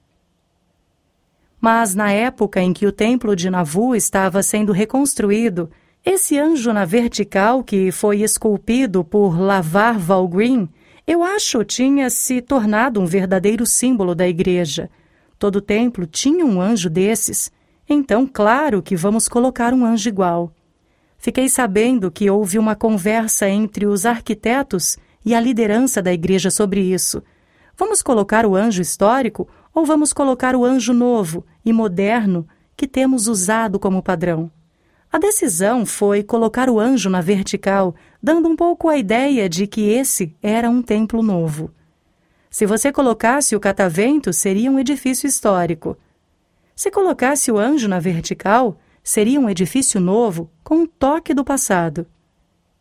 Mas 1.61 1.95
na 1.95 2.11
época 2.11 2.61
em 2.61 2.73
que 2.73 2.87
o 2.87 2.93
Templo 2.93 3.37
de 3.37 3.51
Navu 3.51 3.95
estava 3.95 4.43
sendo 4.43 4.73
reconstruído, 4.73 5.71
esse 6.05 6.39
anjo 6.39 6.73
na 6.73 6.85
vertical 6.85 7.63
que 7.63 7.93
foi 7.93 8.23
esculpido 8.23 9.05
por 9.05 9.39
Lavar 9.39 9.99
Valgreen 9.99 10.69
eu 11.07 11.25
acho 11.25 11.65
tinha 11.65 12.09
se 12.09 12.41
tornado 12.41 13.01
um 13.01 13.05
verdadeiro 13.05 13.67
símbolo 13.67 14.15
da 14.15 14.29
igreja. 14.29 14.89
Todo 15.41 15.61
templo 15.61 16.07
tinha 16.07 16.47
um 16.47 16.61
anjo 16.61 16.89
desses. 16.89 17.51
Então, 17.89 18.29
claro 18.33 18.81
que 18.81 18.95
vamos 18.95 19.27
colocar 19.27 19.75
um 19.75 19.85
anjo 19.85 20.09
igual. 20.09 20.53
Fiquei 21.19 21.49
sabendo 21.49 22.13
que 22.13 22.31
houve 22.31 22.61
uma 22.61 22.77
conversa 22.77 23.49
entre 23.49 23.87
os 23.87 24.07
arquitetos 24.07 24.99
e 25.25 25.35
a 25.35 25.41
liderança 25.41 26.01
da 26.01 26.13
igreja 26.13 26.49
sobre 26.49 26.81
isso. 26.81 27.21
Vamos 27.77 28.03
colocar 28.03 28.47
o 28.47 28.55
anjo 28.55 28.81
histórico 28.81 29.49
ou 29.75 29.85
vamos 29.85 30.13
colocar 30.13 30.55
o 30.55 30.65
anjo 30.65 30.93
novo 30.93 31.45
e 31.65 31.73
moderno 31.73 32.47
que 32.77 32.87
temos 32.87 33.27
usado 33.27 33.79
como 33.79 34.03
padrão? 34.03 34.51
A 35.13 35.19
decisão 35.19 35.85
foi 35.85 36.23
colocar 36.23 36.71
o 36.71 36.79
anjo 36.79 37.11
na 37.11 37.21
vertical, 37.21 37.95
dando 38.23 38.49
um 38.49 38.55
pouco 38.55 38.89
a 38.89 38.97
ideia 38.97 39.49
de 39.49 39.67
que 39.67 39.89
esse 39.91 40.37
era 40.41 40.71
um 40.71 40.81
templo 40.81 41.23
novo. 41.23 41.73
Se 42.49 42.65
você 42.65 42.93
colocasse 42.93 43.57
o 43.57 43.61
catavento, 43.61 44.33
seria 44.33 44.71
um 44.71 44.79
edifício 44.79 45.27
histórico. 45.27 45.97
Se 46.77 46.91
colocasse 46.91 47.51
o 47.51 47.59
anjo 47.59 47.89
na 47.89 47.99
vertical, 47.99 48.79
seria 49.03 49.41
um 49.41 49.51
edifício 49.51 50.01
novo 50.01 50.51
com 50.63 50.77
um 50.77 50.87
toque 50.87 51.35
do 51.35 51.45
passado. 51.45 52.07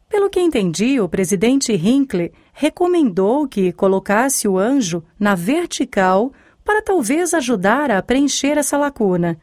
Pelo 0.08 0.30
que 0.30 0.40
entendi, 0.40 1.00
o 1.00 1.08
presidente 1.08 1.72
Hinckley 1.72 2.32
recomendou 2.52 3.48
que 3.48 3.72
colocasse 3.72 4.48
o 4.48 4.58
anjo 4.58 5.04
na 5.20 5.36
vertical 5.36 6.32
para 6.64 6.82
talvez 6.82 7.34
ajudar 7.34 7.92
a 7.92 8.02
preencher 8.02 8.58
essa 8.58 8.78
lacuna. 8.78 9.38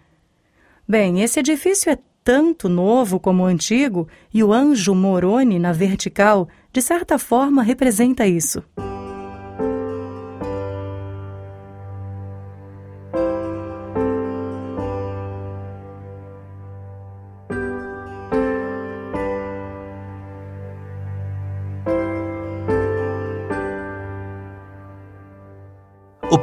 Bem, 0.88 1.22
esse 1.22 1.40
edifício 1.40 1.90
é 1.90 1.98
tanto 2.22 2.68
novo 2.68 3.20
como 3.20 3.44
antigo, 3.44 4.08
e 4.34 4.42
o 4.42 4.52
anjo 4.52 4.94
Moroni 4.94 5.58
na 5.58 5.72
vertical, 5.72 6.48
de 6.72 6.82
certa 6.82 7.18
forma, 7.18 7.62
representa 7.62 8.26
isso. 8.26 8.62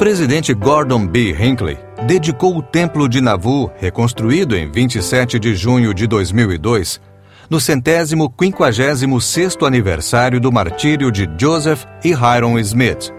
Presidente 0.03 0.53
Gordon 0.53 1.07
B. 1.07 1.31
Hinckley 1.31 1.77
dedicou 2.05 2.57
o 2.57 2.61
Templo 2.61 3.07
de 3.07 3.21
Nauvoo, 3.21 3.71
reconstruído 3.77 4.53
em 4.53 4.69
27 4.69 5.39
de 5.39 5.55
junho 5.55 5.93
de 5.93 6.05
2002, 6.07 6.99
no 7.49 7.57
centésimo 7.57 8.29
quinquagésimo 8.29 9.21
sexto 9.21 9.65
aniversário 9.65 10.41
do 10.41 10.51
martírio 10.51 11.09
de 11.09 11.25
Joseph 11.39 11.85
e 12.03 12.09
Hiram 12.09 12.59
Smith. 12.59 13.13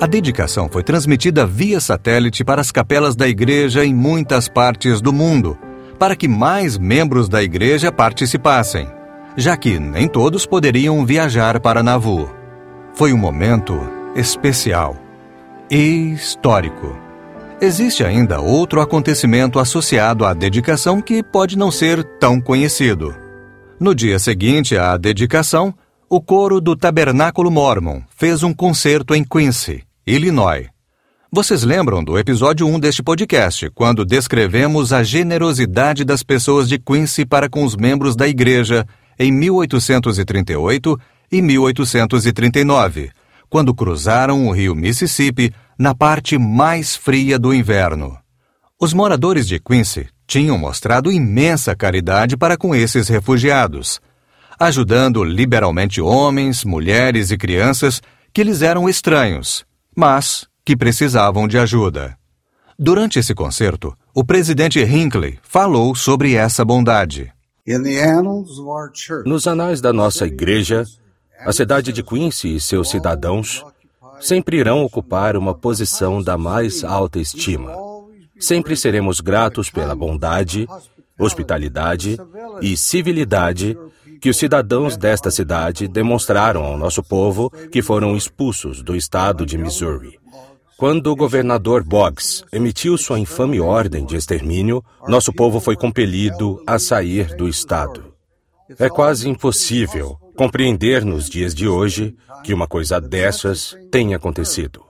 A 0.00 0.06
dedicação 0.06 0.68
foi 0.70 0.84
transmitida 0.84 1.44
via 1.44 1.80
satélite 1.80 2.44
para 2.44 2.60
as 2.60 2.70
capelas 2.70 3.16
da 3.16 3.26
igreja 3.26 3.84
em 3.84 3.92
muitas 3.92 4.48
partes 4.48 5.00
do 5.00 5.12
mundo, 5.12 5.58
para 5.98 6.14
que 6.14 6.28
mais 6.28 6.78
membros 6.78 7.28
da 7.28 7.42
igreja 7.42 7.90
participassem, 7.90 8.86
já 9.36 9.56
que 9.56 9.76
nem 9.76 10.06
todos 10.06 10.46
poderiam 10.46 11.04
viajar 11.04 11.58
para 11.58 11.82
Nauvoo. 11.82 12.30
Foi 12.94 13.12
um 13.12 13.18
momento 13.18 13.76
especial 14.14 15.01
e 15.74 16.12
histórico. 16.12 16.94
Existe 17.58 18.04
ainda 18.04 18.42
outro 18.42 18.78
acontecimento 18.82 19.58
associado 19.58 20.26
à 20.26 20.34
dedicação 20.34 21.00
que 21.00 21.22
pode 21.22 21.56
não 21.56 21.70
ser 21.70 22.04
tão 22.18 22.38
conhecido. 22.38 23.16
No 23.80 23.94
dia 23.94 24.18
seguinte 24.18 24.76
à 24.76 24.94
dedicação, 24.98 25.72
o 26.10 26.20
coro 26.20 26.60
do 26.60 26.76
Tabernáculo 26.76 27.50
Mormon 27.50 28.02
fez 28.14 28.42
um 28.42 28.52
concerto 28.52 29.14
em 29.14 29.24
Quincy, 29.24 29.82
Illinois. 30.06 30.66
Vocês 31.32 31.62
lembram 31.62 32.04
do 32.04 32.18
episódio 32.18 32.66
1 32.66 32.78
deste 32.78 33.02
podcast, 33.02 33.70
quando 33.70 34.04
descrevemos 34.04 34.92
a 34.92 35.02
generosidade 35.02 36.04
das 36.04 36.22
pessoas 36.22 36.68
de 36.68 36.78
Quincy 36.78 37.24
para 37.24 37.48
com 37.48 37.64
os 37.64 37.74
membros 37.76 38.14
da 38.14 38.28
igreja 38.28 38.86
em 39.18 39.32
1838 39.32 41.00
e 41.32 41.40
1839, 41.40 43.10
quando 43.52 43.74
cruzaram 43.74 44.48
o 44.48 44.50
rio 44.50 44.74
Mississippi 44.74 45.52
na 45.78 45.94
parte 45.94 46.38
mais 46.38 46.96
fria 46.96 47.38
do 47.38 47.52
inverno. 47.52 48.16
Os 48.80 48.94
moradores 48.94 49.46
de 49.46 49.60
Quincy 49.60 50.08
tinham 50.26 50.56
mostrado 50.56 51.12
imensa 51.12 51.76
caridade 51.76 52.34
para 52.34 52.56
com 52.56 52.74
esses 52.74 53.08
refugiados, 53.08 54.00
ajudando 54.58 55.22
liberalmente 55.22 56.00
homens, 56.00 56.64
mulheres 56.64 57.30
e 57.30 57.36
crianças 57.36 58.00
que 58.32 58.42
lhes 58.42 58.62
eram 58.62 58.88
estranhos, 58.88 59.66
mas 59.94 60.46
que 60.64 60.74
precisavam 60.74 61.46
de 61.46 61.58
ajuda. 61.58 62.16
Durante 62.78 63.18
esse 63.18 63.34
concerto, 63.34 63.94
o 64.14 64.24
presidente 64.24 64.80
Hinckley 64.80 65.38
falou 65.42 65.94
sobre 65.94 66.36
essa 66.36 66.64
bondade. 66.64 67.30
Nos 69.26 69.46
anais 69.46 69.82
da 69.82 69.92
nossa 69.92 70.26
igreja, 70.26 70.86
a 71.44 71.52
cidade 71.52 71.92
de 71.92 72.02
Quincy 72.02 72.56
e 72.56 72.60
seus 72.60 72.90
cidadãos 72.90 73.64
sempre 74.20 74.58
irão 74.58 74.84
ocupar 74.84 75.36
uma 75.36 75.54
posição 75.54 76.22
da 76.22 76.38
mais 76.38 76.84
alta 76.84 77.18
estima. 77.18 77.72
Sempre 78.38 78.76
seremos 78.76 79.20
gratos 79.20 79.68
pela 79.68 79.94
bondade, 79.94 80.66
hospitalidade 81.18 82.16
e 82.60 82.76
civilidade 82.76 83.76
que 84.20 84.30
os 84.30 84.36
cidadãos 84.36 84.96
desta 84.96 85.30
cidade 85.30 85.88
demonstraram 85.88 86.62
ao 86.62 86.78
nosso 86.78 87.02
povo 87.02 87.50
que 87.70 87.82
foram 87.82 88.16
expulsos 88.16 88.82
do 88.82 88.94
estado 88.94 89.44
de 89.44 89.58
Missouri. 89.58 90.20
Quando 90.76 91.08
o 91.08 91.16
governador 91.16 91.82
Boggs 91.84 92.44
emitiu 92.52 92.96
sua 92.96 93.18
infame 93.18 93.60
ordem 93.60 94.04
de 94.04 94.16
extermínio, 94.16 94.82
nosso 95.08 95.32
povo 95.32 95.60
foi 95.60 95.76
compelido 95.76 96.62
a 96.66 96.78
sair 96.78 97.36
do 97.36 97.48
estado. 97.48 98.12
É 98.78 98.88
quase 98.88 99.28
impossível 99.28 100.18
compreender 100.36 101.04
nos 101.04 101.28
dias 101.28 101.54
de 101.54 101.68
hoje 101.68 102.16
que 102.42 102.54
uma 102.54 102.66
coisa 102.66 103.00
dessas 103.00 103.76
tenha 103.90 104.16
acontecido. 104.16 104.84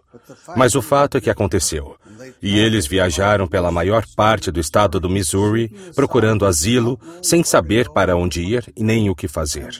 Mas 0.56 0.74
o 0.74 0.82
fato 0.82 1.16
é 1.16 1.20
que 1.20 1.30
aconteceu. 1.30 1.96
E 2.42 2.58
eles 2.58 2.86
viajaram 2.86 3.46
pela 3.46 3.70
maior 3.70 4.04
parte 4.16 4.50
do 4.50 4.60
estado 4.60 4.98
do 4.98 5.08
Missouri, 5.08 5.68
procurando 5.94 6.46
asilo, 6.46 6.98
sem 7.22 7.42
saber 7.42 7.88
para 7.90 8.16
onde 8.16 8.42
ir 8.42 8.64
e 8.76 8.82
nem 8.82 9.08
o 9.08 9.14
que 9.14 9.28
fazer. 9.28 9.70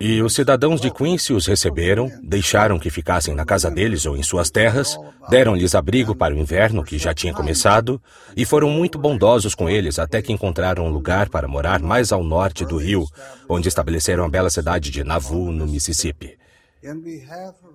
E 0.00 0.22
os 0.22 0.34
cidadãos 0.34 0.80
de 0.80 0.90
Quincy 0.90 1.32
os 1.32 1.46
receberam, 1.46 2.10
deixaram 2.22 2.78
que 2.78 2.90
ficassem 2.90 3.34
na 3.34 3.44
casa 3.44 3.70
deles 3.70 4.06
ou 4.06 4.16
em 4.16 4.22
suas 4.22 4.50
terras, 4.50 4.98
deram-lhes 5.28 5.74
abrigo 5.74 6.14
para 6.14 6.34
o 6.34 6.38
inverno 6.38 6.84
que 6.84 6.98
já 6.98 7.14
tinha 7.14 7.32
começado 7.32 8.00
e 8.36 8.44
foram 8.44 8.70
muito 8.70 8.98
bondosos 8.98 9.54
com 9.54 9.68
eles 9.68 9.98
até 9.98 10.20
que 10.20 10.32
encontraram 10.32 10.86
um 10.86 10.90
lugar 10.90 11.28
para 11.28 11.48
morar 11.48 11.80
mais 11.80 12.12
ao 12.12 12.22
norte 12.22 12.64
do 12.64 12.76
rio, 12.76 13.06
onde 13.48 13.68
estabeleceram 13.68 14.24
a 14.24 14.28
bela 14.28 14.50
cidade 14.50 14.90
de 14.90 15.04
Nauvoo, 15.04 15.50
no 15.50 15.66
Mississippi. 15.66 16.36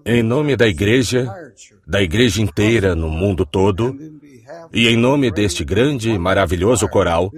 Em 0.06 0.22
nome 0.22 0.56
da 0.56 0.68
Igreja, 0.68 1.28
da 1.88 2.02
Igreja 2.02 2.42
inteira 2.42 2.96
no 2.96 3.10
mundo 3.10 3.46
todo, 3.46 3.98
e 4.72 4.88
em 4.88 4.96
nome 4.96 5.32
deste 5.32 5.64
grande 5.64 6.12
e 6.12 6.20
maravilhoso 6.20 6.88
coral, 6.88 7.32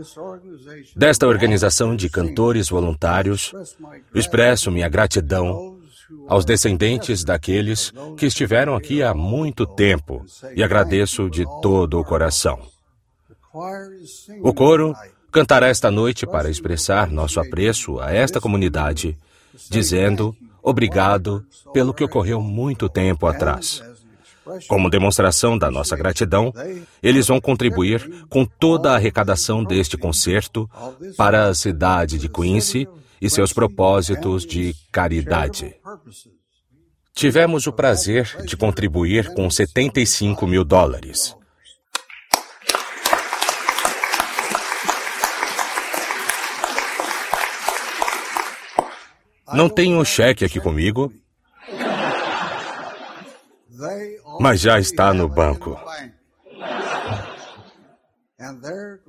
desta 0.95 1.27
organização 1.27 1.95
de 1.95 2.09
cantores 2.09 2.69
voluntários, 2.69 3.53
expresso 4.13 4.69
minha 4.69 4.89
gratidão 4.89 5.79
aos 6.27 6.43
descendentes 6.43 7.23
daqueles 7.23 7.93
que 8.17 8.25
estiveram 8.25 8.75
aqui 8.75 9.01
há 9.01 9.13
muito 9.13 9.65
tempo 9.65 10.25
e 10.53 10.61
agradeço 10.61 11.29
de 11.29 11.45
todo 11.61 11.99
o 11.99 12.03
coração. 12.03 12.59
O 14.41 14.53
coro 14.53 14.93
cantará 15.31 15.67
esta 15.67 15.89
noite 15.89 16.27
para 16.27 16.49
expressar 16.49 17.09
nosso 17.09 17.39
apreço 17.39 17.99
a 17.99 18.11
esta 18.13 18.41
comunidade, 18.41 19.17
dizendo 19.69 20.35
obrigado 20.61 21.45
pelo 21.73 21.93
que 21.93 22.03
ocorreu 22.03 22.41
muito 22.41 22.89
tempo 22.89 23.27
atrás. 23.27 23.81
Como 24.67 24.89
demonstração 24.89 25.57
da 25.57 25.69
nossa 25.69 25.95
gratidão, 25.95 26.51
eles 27.01 27.27
vão 27.27 27.39
contribuir 27.39 28.25
com 28.29 28.45
toda 28.45 28.91
a 28.91 28.95
arrecadação 28.95 29.63
deste 29.63 29.97
concerto 29.97 30.69
para 31.15 31.47
a 31.47 31.53
cidade 31.53 32.17
de 32.17 32.27
Quincy 32.27 32.87
e 33.21 33.29
seus 33.29 33.53
propósitos 33.53 34.45
de 34.45 34.75
caridade. 34.91 35.75
Tivemos 37.13 37.67
o 37.67 37.73
prazer 37.73 38.43
de 38.45 38.57
contribuir 38.57 39.33
com 39.33 39.49
75 39.49 40.47
mil 40.47 40.63
dólares. 40.63 41.35
Não 49.53 49.69
tenho 49.69 49.99
um 49.99 50.05
cheque 50.05 50.45
aqui 50.45 50.59
comigo, 50.59 51.11
mas 54.39 54.61
já 54.61 54.79
está 54.79 55.13
no 55.13 55.27
banco. 55.27 55.77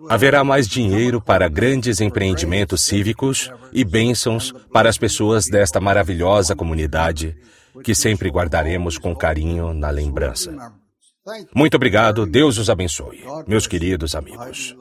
Haverá 0.09 0.45
mais 0.45 0.69
dinheiro 0.69 1.21
para 1.21 1.49
grandes 1.49 2.01
empreendimentos 2.01 2.83
cívicos 2.83 3.51
e 3.73 3.85
bênçãos 3.85 4.53
para 4.73 4.91
as 4.91 4.99
pessoas 4.99 5.47
desta 5.47 5.81
maravilhosa 5.81 6.55
comunidade 6.55 7.37
que 7.83 7.95
sempre 7.95 8.29
guardaremos 8.29 8.99
com 8.99 9.17
carinho 9.17 9.73
na 9.73 9.91
lembrança. 9.91 10.55
Muito 11.55 11.77
obrigado, 11.77 12.27
Deus 12.27 12.59
os 12.59 12.69
abençoe, 12.69 13.25
meus 13.47 13.67
queridos 13.67 14.15
amigos. 14.15 14.77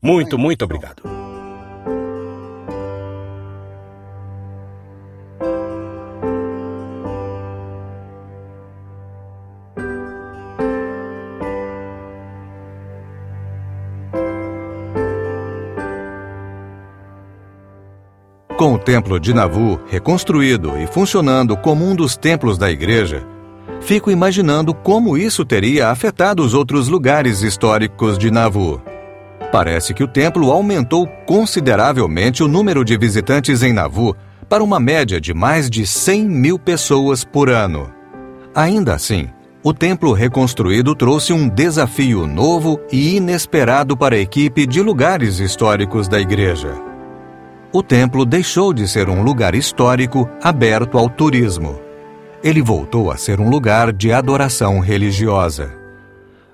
Muito, 0.00 0.38
muito 0.38 0.64
obrigado. 0.64 1.02
Templo 18.92 19.18
de 19.18 19.32
Navu 19.32 19.80
reconstruído 19.88 20.74
e 20.78 20.86
funcionando 20.86 21.56
como 21.56 21.82
um 21.82 21.96
dos 21.96 22.14
templos 22.14 22.58
da 22.58 22.70
igreja, 22.70 23.26
fico 23.80 24.10
imaginando 24.10 24.74
como 24.74 25.16
isso 25.16 25.46
teria 25.46 25.88
afetado 25.88 26.42
os 26.42 26.52
outros 26.52 26.88
lugares 26.88 27.40
históricos 27.40 28.18
de 28.18 28.30
Navu. 28.30 28.82
Parece 29.50 29.94
que 29.94 30.04
o 30.04 30.06
templo 30.06 30.50
aumentou 30.50 31.06
consideravelmente 31.26 32.42
o 32.42 32.48
número 32.48 32.84
de 32.84 32.98
visitantes 32.98 33.62
em 33.62 33.72
Navu 33.72 34.14
para 34.46 34.62
uma 34.62 34.78
média 34.78 35.18
de 35.18 35.32
mais 35.32 35.70
de 35.70 35.86
100 35.86 36.28
mil 36.28 36.58
pessoas 36.58 37.24
por 37.24 37.48
ano. 37.48 37.90
Ainda 38.54 38.92
assim, 38.92 39.30
o 39.64 39.72
templo 39.72 40.12
reconstruído 40.12 40.94
trouxe 40.94 41.32
um 41.32 41.48
desafio 41.48 42.26
novo 42.26 42.78
e 42.92 43.16
inesperado 43.16 43.96
para 43.96 44.16
a 44.16 44.20
equipe 44.20 44.66
de 44.66 44.82
lugares 44.82 45.38
históricos 45.38 46.08
da 46.08 46.20
igreja 46.20 46.91
o 47.72 47.82
templo 47.82 48.26
deixou 48.26 48.72
de 48.72 48.86
ser 48.86 49.08
um 49.08 49.22
lugar 49.22 49.54
histórico 49.54 50.28
aberto 50.42 50.98
ao 50.98 51.08
turismo. 51.08 51.80
Ele 52.44 52.60
voltou 52.60 53.10
a 53.10 53.16
ser 53.16 53.40
um 53.40 53.48
lugar 53.48 53.92
de 53.92 54.12
adoração 54.12 54.78
religiosa. 54.78 55.72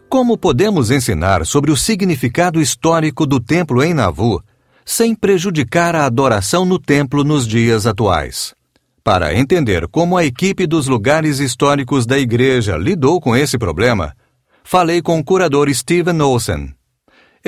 Como 0.08 0.38
podemos 0.38 0.90
ensinar 0.90 1.44
sobre 1.44 1.70
o 1.70 1.76
significado 1.76 2.60
histórico 2.60 3.26
do 3.26 3.40
templo 3.40 3.82
em 3.82 3.92
Nauvoo 3.92 4.40
sem 4.84 5.14
prejudicar 5.14 5.94
a 5.94 6.06
adoração 6.06 6.64
no 6.64 6.78
templo 6.78 7.24
nos 7.24 7.46
dias 7.46 7.86
atuais? 7.86 8.54
Para 9.02 9.34
entender 9.34 9.88
como 9.88 10.16
a 10.16 10.24
equipe 10.24 10.66
dos 10.66 10.86
lugares 10.86 11.40
históricos 11.40 12.06
da 12.06 12.18
igreja 12.18 12.76
lidou 12.76 13.20
com 13.20 13.34
esse 13.34 13.58
problema, 13.58 14.14
falei 14.62 15.02
com 15.02 15.18
o 15.18 15.24
curador 15.24 15.72
Steven 15.72 16.20
Olsen. 16.20 16.77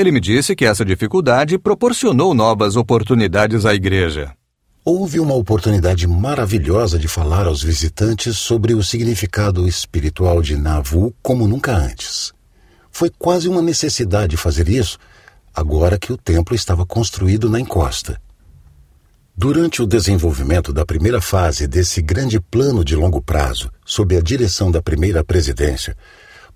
Ele 0.00 0.10
me 0.10 0.18
disse 0.18 0.56
que 0.56 0.64
essa 0.64 0.82
dificuldade 0.82 1.58
proporcionou 1.58 2.32
novas 2.32 2.74
oportunidades 2.74 3.66
à 3.66 3.74
igreja. 3.74 4.32
Houve 4.82 5.20
uma 5.20 5.34
oportunidade 5.34 6.06
maravilhosa 6.06 6.98
de 6.98 7.06
falar 7.06 7.46
aos 7.46 7.62
visitantes 7.62 8.38
sobre 8.38 8.72
o 8.72 8.82
significado 8.82 9.68
espiritual 9.68 10.40
de 10.40 10.56
Navu 10.56 11.14
como 11.22 11.46
nunca 11.46 11.76
antes. 11.76 12.32
Foi 12.90 13.10
quase 13.10 13.46
uma 13.46 13.60
necessidade 13.60 14.38
fazer 14.38 14.70
isso, 14.70 14.96
agora 15.54 15.98
que 15.98 16.14
o 16.14 16.16
templo 16.16 16.54
estava 16.54 16.86
construído 16.86 17.50
na 17.50 17.60
encosta. 17.60 18.18
Durante 19.36 19.82
o 19.82 19.86
desenvolvimento 19.86 20.72
da 20.72 20.86
primeira 20.86 21.20
fase 21.20 21.66
desse 21.66 22.00
grande 22.00 22.40
plano 22.40 22.82
de 22.82 22.96
longo 22.96 23.20
prazo, 23.20 23.70
sob 23.84 24.16
a 24.16 24.22
direção 24.22 24.70
da 24.70 24.80
primeira 24.80 25.22
presidência, 25.22 25.94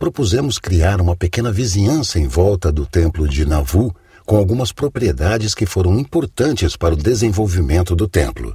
propusemos 0.05 0.59
criar 0.59 1.01
uma 1.01 1.17
pequena 1.17 1.51
vizinhança 1.51 2.19
em 2.19 2.29
volta 2.29 2.71
do 2.71 2.85
templo 2.85 3.27
de 3.27 3.47
Navu, 3.47 3.91
com 4.27 4.37
algumas 4.37 4.71
propriedades 4.71 5.55
que 5.55 5.65
foram 5.65 5.99
importantes 5.99 6.77
para 6.77 6.93
o 6.93 6.97
desenvolvimento 6.97 7.97
do 7.97 8.07
templo. 8.07 8.55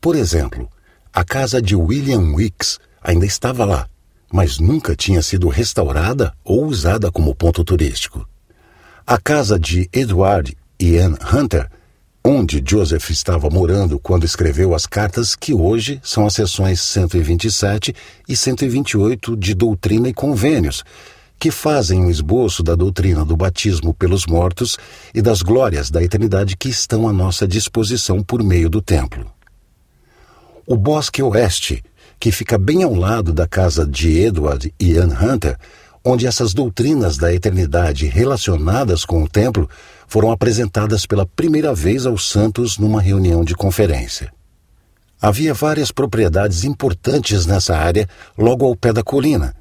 Por 0.00 0.14
exemplo, 0.14 0.70
a 1.12 1.24
casa 1.24 1.60
de 1.60 1.74
William 1.74 2.32
Wicks 2.32 2.78
ainda 3.02 3.26
estava 3.26 3.64
lá, 3.64 3.88
mas 4.32 4.60
nunca 4.60 4.94
tinha 4.94 5.20
sido 5.20 5.48
restaurada 5.48 6.32
ou 6.44 6.64
usada 6.64 7.10
como 7.10 7.34
ponto 7.34 7.64
turístico. 7.64 8.24
A 9.04 9.18
casa 9.18 9.58
de 9.58 9.90
Edward 9.92 10.56
Ian 10.78 11.16
Hunter 11.34 11.68
onde 12.24 12.62
Joseph 12.64 13.10
estava 13.10 13.50
morando 13.50 13.98
quando 13.98 14.24
escreveu 14.24 14.74
as 14.74 14.86
cartas 14.86 15.34
que 15.34 15.52
hoje 15.52 16.00
são 16.04 16.24
as 16.24 16.34
seções 16.34 16.80
127 16.80 17.94
e 18.28 18.36
128 18.36 19.36
de 19.36 19.54
Doutrina 19.54 20.08
e 20.08 20.14
Convênios, 20.14 20.84
que 21.38 21.50
fazem 21.50 22.00
um 22.00 22.08
esboço 22.08 22.62
da 22.62 22.76
doutrina 22.76 23.24
do 23.24 23.36
batismo 23.36 23.92
pelos 23.92 24.26
mortos 24.26 24.78
e 25.12 25.20
das 25.20 25.42
glórias 25.42 25.90
da 25.90 26.00
eternidade 26.00 26.56
que 26.56 26.68
estão 26.68 27.08
à 27.08 27.12
nossa 27.12 27.48
disposição 27.48 28.22
por 28.22 28.44
meio 28.44 28.70
do 28.70 28.80
templo. 28.80 29.26
O 30.64 30.76
Bosque 30.76 31.20
Oeste, 31.20 31.82
que 32.20 32.30
fica 32.30 32.56
bem 32.56 32.84
ao 32.84 32.94
lado 32.94 33.32
da 33.32 33.48
casa 33.48 33.84
de 33.84 34.16
Edward 34.16 34.72
e 34.78 34.92
Ian 34.92 35.08
Hunter, 35.08 35.58
onde 36.04 36.26
essas 36.26 36.54
doutrinas 36.54 37.16
da 37.16 37.32
eternidade 37.32 38.06
relacionadas 38.06 39.04
com 39.04 39.22
o 39.24 39.28
templo 39.28 39.68
foram 40.12 40.30
apresentadas 40.30 41.06
pela 41.06 41.24
primeira 41.24 41.74
vez 41.74 42.04
aos 42.04 42.28
santos 42.28 42.76
numa 42.76 43.00
reunião 43.00 43.42
de 43.42 43.54
conferência. 43.54 44.30
Havia 45.18 45.54
várias 45.54 45.90
propriedades 45.90 46.64
importantes 46.64 47.46
nessa 47.46 47.74
área 47.74 48.06
logo 48.36 48.66
ao 48.66 48.76
pé 48.76 48.92
da 48.92 49.02
colina, 49.02 49.56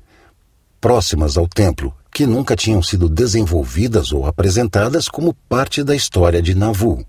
próximas 0.81 1.37
ao 1.37 1.47
templo, 1.47 1.95
que 2.13 2.25
nunca 2.25 2.53
tinham 2.53 2.83
sido 2.83 3.07
desenvolvidas 3.07 4.11
ou 4.11 4.25
apresentadas 4.25 5.07
como 5.07 5.33
parte 5.47 5.85
da 5.85 5.95
história 5.95 6.41
de 6.41 6.53
Navu. 6.53 7.01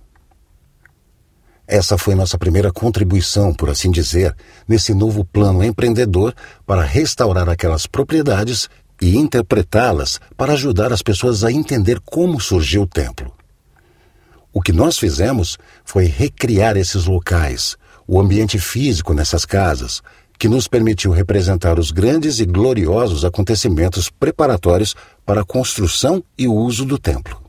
Essa 1.67 1.99
foi 1.99 2.15
nossa 2.15 2.39
primeira 2.39 2.71
contribuição, 2.71 3.53
por 3.53 3.71
assim 3.71 3.91
dizer, 3.91 4.37
nesse 4.69 4.95
novo 4.95 5.25
plano 5.25 5.65
empreendedor 5.65 6.33
para 6.65 6.83
restaurar 6.83 7.49
aquelas 7.49 7.89
propriedades 7.89 8.71
e 9.03 9.17
interpretá-las 9.17 10.21
para 10.37 10.53
ajudar 10.53 10.93
as 10.93 11.03
pessoas 11.03 11.43
a 11.43 11.51
entender 11.51 11.99
como 11.99 12.41
surgiu 12.41 12.83
o 12.83 12.87
templo. 12.87 13.33
O 14.53 14.63
que 14.63 14.73
nós 14.73 14.97
fizemos 14.97 15.59
foi 15.85 16.05
recriar 16.05 16.77
esses 16.77 17.07
locais, 17.07 17.77
o 18.07 18.21
ambiente 18.21 18.61
físico 18.61 19.13
nessas 19.13 19.45
casas, 19.45 20.03
que 20.39 20.49
nos 20.49 20.69
permitiu 20.69 21.11
representar 21.11 21.81
os 21.81 21.91
grandes 21.91 22.39
e 22.39 22.47
gloriosos 22.47 23.25
acontecimentos 23.25 24.09
preparatórios 24.09 24.95
para 25.27 25.41
a 25.41 25.45
construção 25.45 26.23
e 26.39 26.47
o 26.47 26.55
uso 26.55 26.85
do 26.85 26.97
templo. 26.97 27.43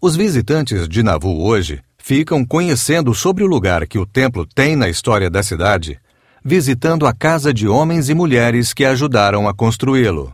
Os 0.00 0.16
visitantes 0.16 0.88
de 0.88 1.02
Navu 1.02 1.42
hoje 1.42 1.82
ficam 1.98 2.42
conhecendo 2.42 3.14
sobre 3.14 3.44
o 3.44 3.46
lugar 3.46 3.86
que 3.86 3.98
o 3.98 4.06
templo 4.06 4.46
tem 4.46 4.76
na 4.76 4.88
história 4.88 5.28
da 5.28 5.42
cidade, 5.42 5.98
visitando 6.42 7.06
a 7.06 7.12
casa 7.12 7.52
de 7.52 7.68
homens 7.68 8.08
e 8.08 8.14
mulheres 8.14 8.72
que 8.72 8.84
ajudaram 8.84 9.46
a 9.46 9.52
construí-lo 9.52 10.32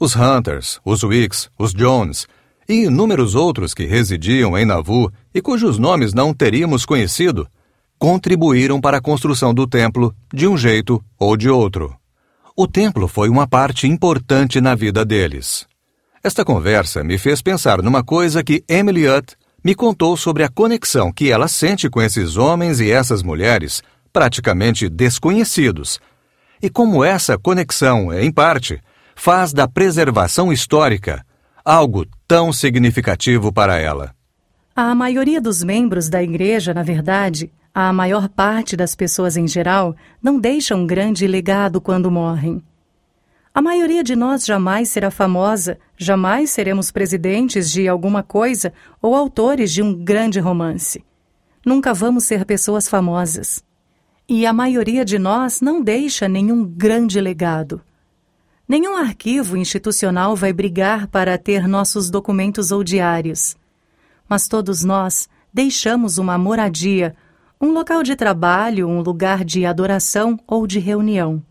os 0.00 0.16
Hunters, 0.16 0.80
os 0.82 1.04
Wicks, 1.04 1.50
os 1.58 1.74
Jones 1.74 2.26
e 2.66 2.84
inúmeros 2.84 3.34
outros 3.34 3.74
que 3.74 3.84
residiam 3.84 4.56
em 4.56 4.64
Nauvoo 4.64 5.12
e 5.34 5.42
cujos 5.42 5.78
nomes 5.78 6.14
não 6.14 6.32
teríamos 6.32 6.86
conhecido, 6.86 7.46
contribuíram 7.98 8.80
para 8.80 8.96
a 8.96 9.00
construção 9.00 9.52
do 9.52 9.66
templo 9.66 10.14
de 10.32 10.48
um 10.48 10.56
jeito 10.56 11.04
ou 11.18 11.36
de 11.36 11.50
outro. 11.50 11.94
O 12.56 12.66
templo 12.66 13.06
foi 13.06 13.28
uma 13.28 13.46
parte 13.46 13.86
importante 13.86 14.58
na 14.58 14.74
vida 14.74 15.04
deles. 15.04 15.66
Esta 16.24 16.46
conversa 16.46 17.04
me 17.04 17.18
fez 17.18 17.42
pensar 17.42 17.82
numa 17.82 18.02
coisa 18.02 18.42
que 18.42 18.64
Emily 18.66 19.06
Utt 19.06 19.36
me 19.62 19.74
contou 19.74 20.16
sobre 20.16 20.42
a 20.42 20.48
conexão 20.48 21.12
que 21.12 21.30
ela 21.30 21.46
sente 21.46 21.90
com 21.90 22.00
esses 22.00 22.38
homens 22.38 22.80
e 22.80 22.90
essas 22.90 23.22
mulheres, 23.22 23.82
praticamente 24.10 24.88
desconhecidos, 24.88 26.00
e 26.62 26.70
como 26.70 27.04
essa 27.04 27.36
conexão, 27.36 28.12
em 28.12 28.30
parte, 28.32 28.80
faz 29.20 29.52
da 29.52 29.68
preservação 29.68 30.50
histórica 30.50 31.22
algo 31.62 32.06
tão 32.26 32.54
significativo 32.54 33.52
para 33.52 33.76
ela. 33.76 34.14
A 34.74 34.94
maioria 34.94 35.42
dos 35.42 35.62
membros 35.62 36.08
da 36.08 36.22
igreja, 36.22 36.72
na 36.72 36.82
verdade, 36.82 37.52
a 37.74 37.92
maior 37.92 38.30
parte 38.30 38.74
das 38.74 38.94
pessoas 38.94 39.36
em 39.36 39.46
geral, 39.46 39.94
não 40.22 40.40
deixa 40.40 40.74
um 40.74 40.86
grande 40.86 41.26
legado 41.26 41.82
quando 41.82 42.10
morrem. 42.10 42.62
A 43.52 43.60
maioria 43.60 44.02
de 44.02 44.16
nós 44.16 44.46
jamais 44.46 44.88
será 44.88 45.10
famosa, 45.10 45.78
jamais 45.98 46.48
seremos 46.48 46.90
presidentes 46.90 47.70
de 47.70 47.86
alguma 47.86 48.22
coisa 48.22 48.72
ou 49.02 49.14
autores 49.14 49.70
de 49.70 49.82
um 49.82 49.92
grande 50.02 50.40
romance. 50.40 51.04
Nunca 51.62 51.92
vamos 51.92 52.24
ser 52.24 52.46
pessoas 52.46 52.88
famosas. 52.88 53.62
E 54.26 54.46
a 54.46 54.52
maioria 54.54 55.04
de 55.04 55.18
nós 55.18 55.60
não 55.60 55.82
deixa 55.82 56.26
nenhum 56.26 56.64
grande 56.64 57.20
legado. 57.20 57.82
Nenhum 58.70 58.94
arquivo 58.94 59.56
institucional 59.56 60.36
vai 60.36 60.52
brigar 60.52 61.08
para 61.08 61.36
ter 61.36 61.66
nossos 61.66 62.08
documentos 62.08 62.70
ou 62.70 62.84
diários. 62.84 63.56
Mas 64.28 64.46
todos 64.46 64.84
nós 64.84 65.28
deixamos 65.52 66.18
uma 66.18 66.38
moradia, 66.38 67.16
um 67.60 67.72
local 67.72 68.04
de 68.04 68.14
trabalho, 68.14 68.86
um 68.86 69.00
lugar 69.00 69.44
de 69.44 69.66
adoração 69.66 70.38
ou 70.46 70.68
de 70.68 70.78
reunião. 70.78 71.42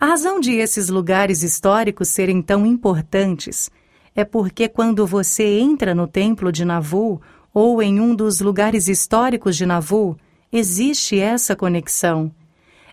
A 0.00 0.06
razão 0.06 0.40
de 0.40 0.52
esses 0.54 0.88
lugares 0.88 1.42
históricos 1.42 2.08
serem 2.08 2.40
tão 2.40 2.64
importantes 2.64 3.70
é 4.14 4.24
porque 4.24 4.70
quando 4.70 5.06
você 5.06 5.58
entra 5.58 5.94
no 5.94 6.06
templo 6.06 6.50
de 6.50 6.64
Navu 6.64 7.20
ou 7.52 7.82
em 7.82 8.00
um 8.00 8.14
dos 8.14 8.40
lugares 8.40 8.88
históricos 8.88 9.54
de 9.54 9.66
Navu, 9.66 10.16
existe 10.50 11.18
essa 11.18 11.54
conexão 11.54 12.32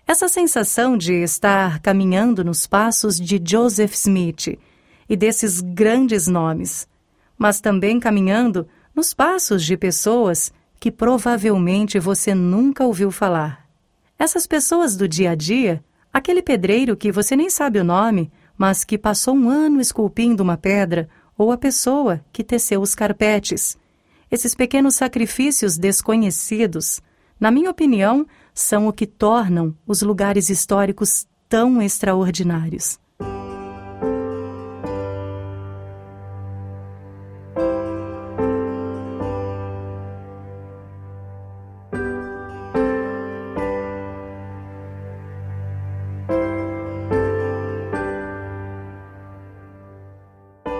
essa 0.06 0.28
sensação 0.28 0.98
de 0.98 1.14
estar 1.22 1.80
caminhando 1.80 2.44
nos 2.44 2.66
passos 2.66 3.18
de 3.18 3.40
Joseph 3.42 3.94
Smith 3.94 4.58
e 5.08 5.16
desses 5.16 5.60
grandes 5.60 6.26
nomes, 6.26 6.86
mas 7.38 7.60
também 7.60 7.98
caminhando 7.98 8.66
nos 8.94 9.14
passos 9.14 9.64
de 9.64 9.76
pessoas 9.76 10.52
que 10.78 10.90
provavelmente 10.90 11.98
você 11.98 12.34
nunca 12.34 12.84
ouviu 12.84 13.10
falar. 13.10 13.66
Essas 14.18 14.46
pessoas 14.46 14.94
do 14.94 15.08
dia 15.08 15.30
a 15.30 15.34
dia, 15.34 15.82
aquele 16.12 16.42
pedreiro 16.42 16.96
que 16.96 17.10
você 17.10 17.34
nem 17.34 17.48
sabe 17.48 17.78
o 17.78 17.84
nome, 17.84 18.30
mas 18.56 18.84
que 18.84 18.98
passou 18.98 19.34
um 19.34 19.48
ano 19.48 19.80
esculpindo 19.80 20.42
uma 20.42 20.56
pedra, 20.56 21.08
ou 21.36 21.50
a 21.50 21.56
pessoa 21.56 22.24
que 22.32 22.44
teceu 22.44 22.80
os 22.80 22.94
carpetes. 22.94 23.76
Esses 24.30 24.54
pequenos 24.54 24.94
sacrifícios 24.94 25.76
desconhecidos, 25.76 27.00
na 27.40 27.50
minha 27.50 27.70
opinião, 27.70 28.26
são 28.54 28.86
o 28.86 28.92
que 28.92 29.06
tornam 29.06 29.74
os 29.86 30.00
lugares 30.00 30.48
históricos 30.48 31.26
tão 31.48 31.82
extraordinários. 31.82 32.98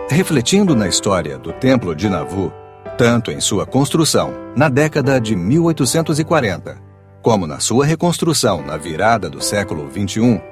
Refletindo 0.09 0.77
na 0.77 0.87
história 0.87 1.37
do 1.37 1.53
Templo 1.53 1.95
de 1.95 2.09
Navu, 2.09 2.53
tanto 2.97 3.33
em 3.33 3.41
sua 3.41 3.67
construção, 3.67 4.33
na 4.57 4.69
década 4.69 5.21
de 5.21 5.35
1840, 5.35 6.84
como 7.25 7.47
na 7.47 7.59
sua 7.59 7.87
reconstrução 7.87 8.63
na 8.63 8.77
virada 8.77 9.31
do 9.31 9.43
século 9.43 9.91
XXI, 9.91 10.43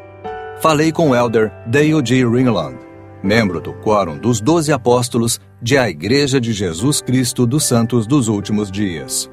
falei 0.59 0.91
com 0.91 1.11
o 1.11 1.15
elder 1.15 1.53
Dale 1.67 2.03
G. 2.03 2.27
Ringland, 2.27 2.79
membro 3.23 3.61
do 3.61 3.75
Quórum 3.75 4.17
dos 4.17 4.41
Doze 4.41 4.73
Apóstolos 4.73 5.39
de 5.61 5.77
A 5.77 5.91
Igreja 5.91 6.41
de 6.41 6.51
Jesus 6.55 7.03
Cristo 7.03 7.47
dos 7.47 7.65
Santos 7.65 8.07
dos 8.07 8.27
Últimos 8.27 8.71
Dias. 8.71 9.31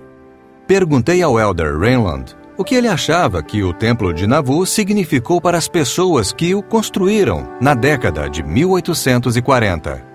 Perguntei 0.68 1.24
ao 1.24 1.40
elder 1.40 1.80
Ringland 1.80 2.36
o 2.58 2.64
que 2.66 2.76
ele 2.76 2.90
achava 2.90 3.42
que 3.42 3.64
o 3.64 3.74
Templo 3.74 4.14
de 4.14 4.28
Navu 4.28 4.66
significou 4.66 5.40
para 5.40 5.58
as 5.58 5.70
pessoas 5.70 6.34
que 6.34 6.54
o 6.54 6.62
construíram 6.62 7.48
na 7.62 7.74
década 7.74 8.30
de 8.30 8.44
1840. 8.44 10.06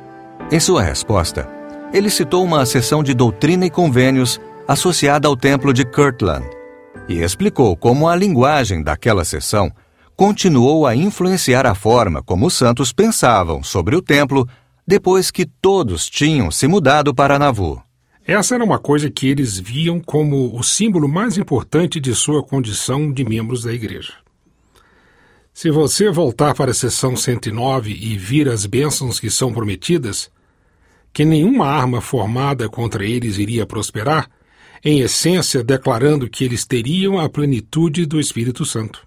Em 0.52 0.60
sua 0.60 0.82
resposta, 0.82 1.48
ele 1.90 2.10
citou 2.10 2.44
uma 2.44 2.66
sessão 2.66 3.02
de 3.02 3.14
doutrina 3.14 3.64
e 3.64 3.70
convênios 3.70 4.38
associada 4.68 5.26
ao 5.26 5.34
Templo 5.34 5.72
de 5.72 5.86
Kirtland 5.86 6.44
e 7.08 7.22
explicou 7.22 7.76
como 7.76 8.08
a 8.08 8.16
linguagem 8.16 8.82
daquela 8.82 9.24
sessão 9.24 9.70
continuou 10.16 10.86
a 10.86 10.94
influenciar 10.94 11.66
a 11.66 11.74
forma 11.74 12.22
como 12.22 12.46
os 12.46 12.54
santos 12.54 12.92
pensavam 12.92 13.62
sobre 13.62 13.96
o 13.96 14.02
templo 14.02 14.48
depois 14.86 15.30
que 15.30 15.44
todos 15.44 16.08
tinham 16.08 16.50
se 16.50 16.66
mudado 16.66 17.14
para 17.14 17.38
Navu. 17.38 17.82
Essa 18.26 18.54
era 18.54 18.64
uma 18.64 18.78
coisa 18.78 19.10
que 19.10 19.28
eles 19.28 19.58
viam 19.58 20.00
como 20.00 20.58
o 20.58 20.62
símbolo 20.62 21.08
mais 21.08 21.36
importante 21.36 22.00
de 22.00 22.14
sua 22.14 22.42
condição 22.42 23.12
de 23.12 23.24
membros 23.24 23.64
da 23.64 23.72
igreja. 23.72 24.14
Se 25.52 25.70
você 25.70 26.10
voltar 26.10 26.54
para 26.54 26.70
a 26.70 26.74
seção 26.74 27.14
109 27.16 27.92
e 27.92 28.16
vir 28.16 28.48
as 28.48 28.66
bênçãos 28.66 29.20
que 29.20 29.30
são 29.30 29.52
prometidas, 29.52 30.30
que 31.12 31.24
nenhuma 31.24 31.66
arma 31.66 32.00
formada 32.00 32.68
contra 32.68 33.04
eles 33.04 33.38
iria 33.38 33.66
prosperar, 33.66 34.28
em 34.84 35.00
essência 35.00 35.64
declarando 35.64 36.28
que 36.28 36.44
eles 36.44 36.66
teriam 36.66 37.18
a 37.18 37.28
plenitude 37.28 38.04
do 38.04 38.20
Espírito 38.20 38.66
Santo. 38.66 39.06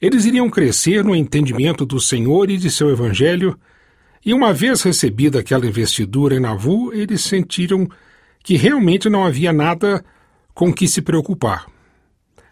Eles 0.00 0.24
iriam 0.24 0.48
crescer 0.48 1.04
no 1.04 1.14
entendimento 1.14 1.84
do 1.84 2.00
Senhor 2.00 2.50
e 2.50 2.56
de 2.56 2.70
seu 2.70 2.88
Evangelho, 2.88 3.58
e 4.24 4.32
uma 4.32 4.52
vez 4.52 4.82
recebida 4.82 5.40
aquela 5.40 5.66
investidura 5.66 6.34
em 6.34 6.40
Navu, 6.40 6.92
eles 6.94 7.22
sentiram 7.22 7.86
que 8.42 8.56
realmente 8.56 9.08
não 9.10 9.24
havia 9.24 9.52
nada 9.52 10.02
com 10.54 10.72
que 10.72 10.88
se 10.88 11.02
preocupar. 11.02 11.66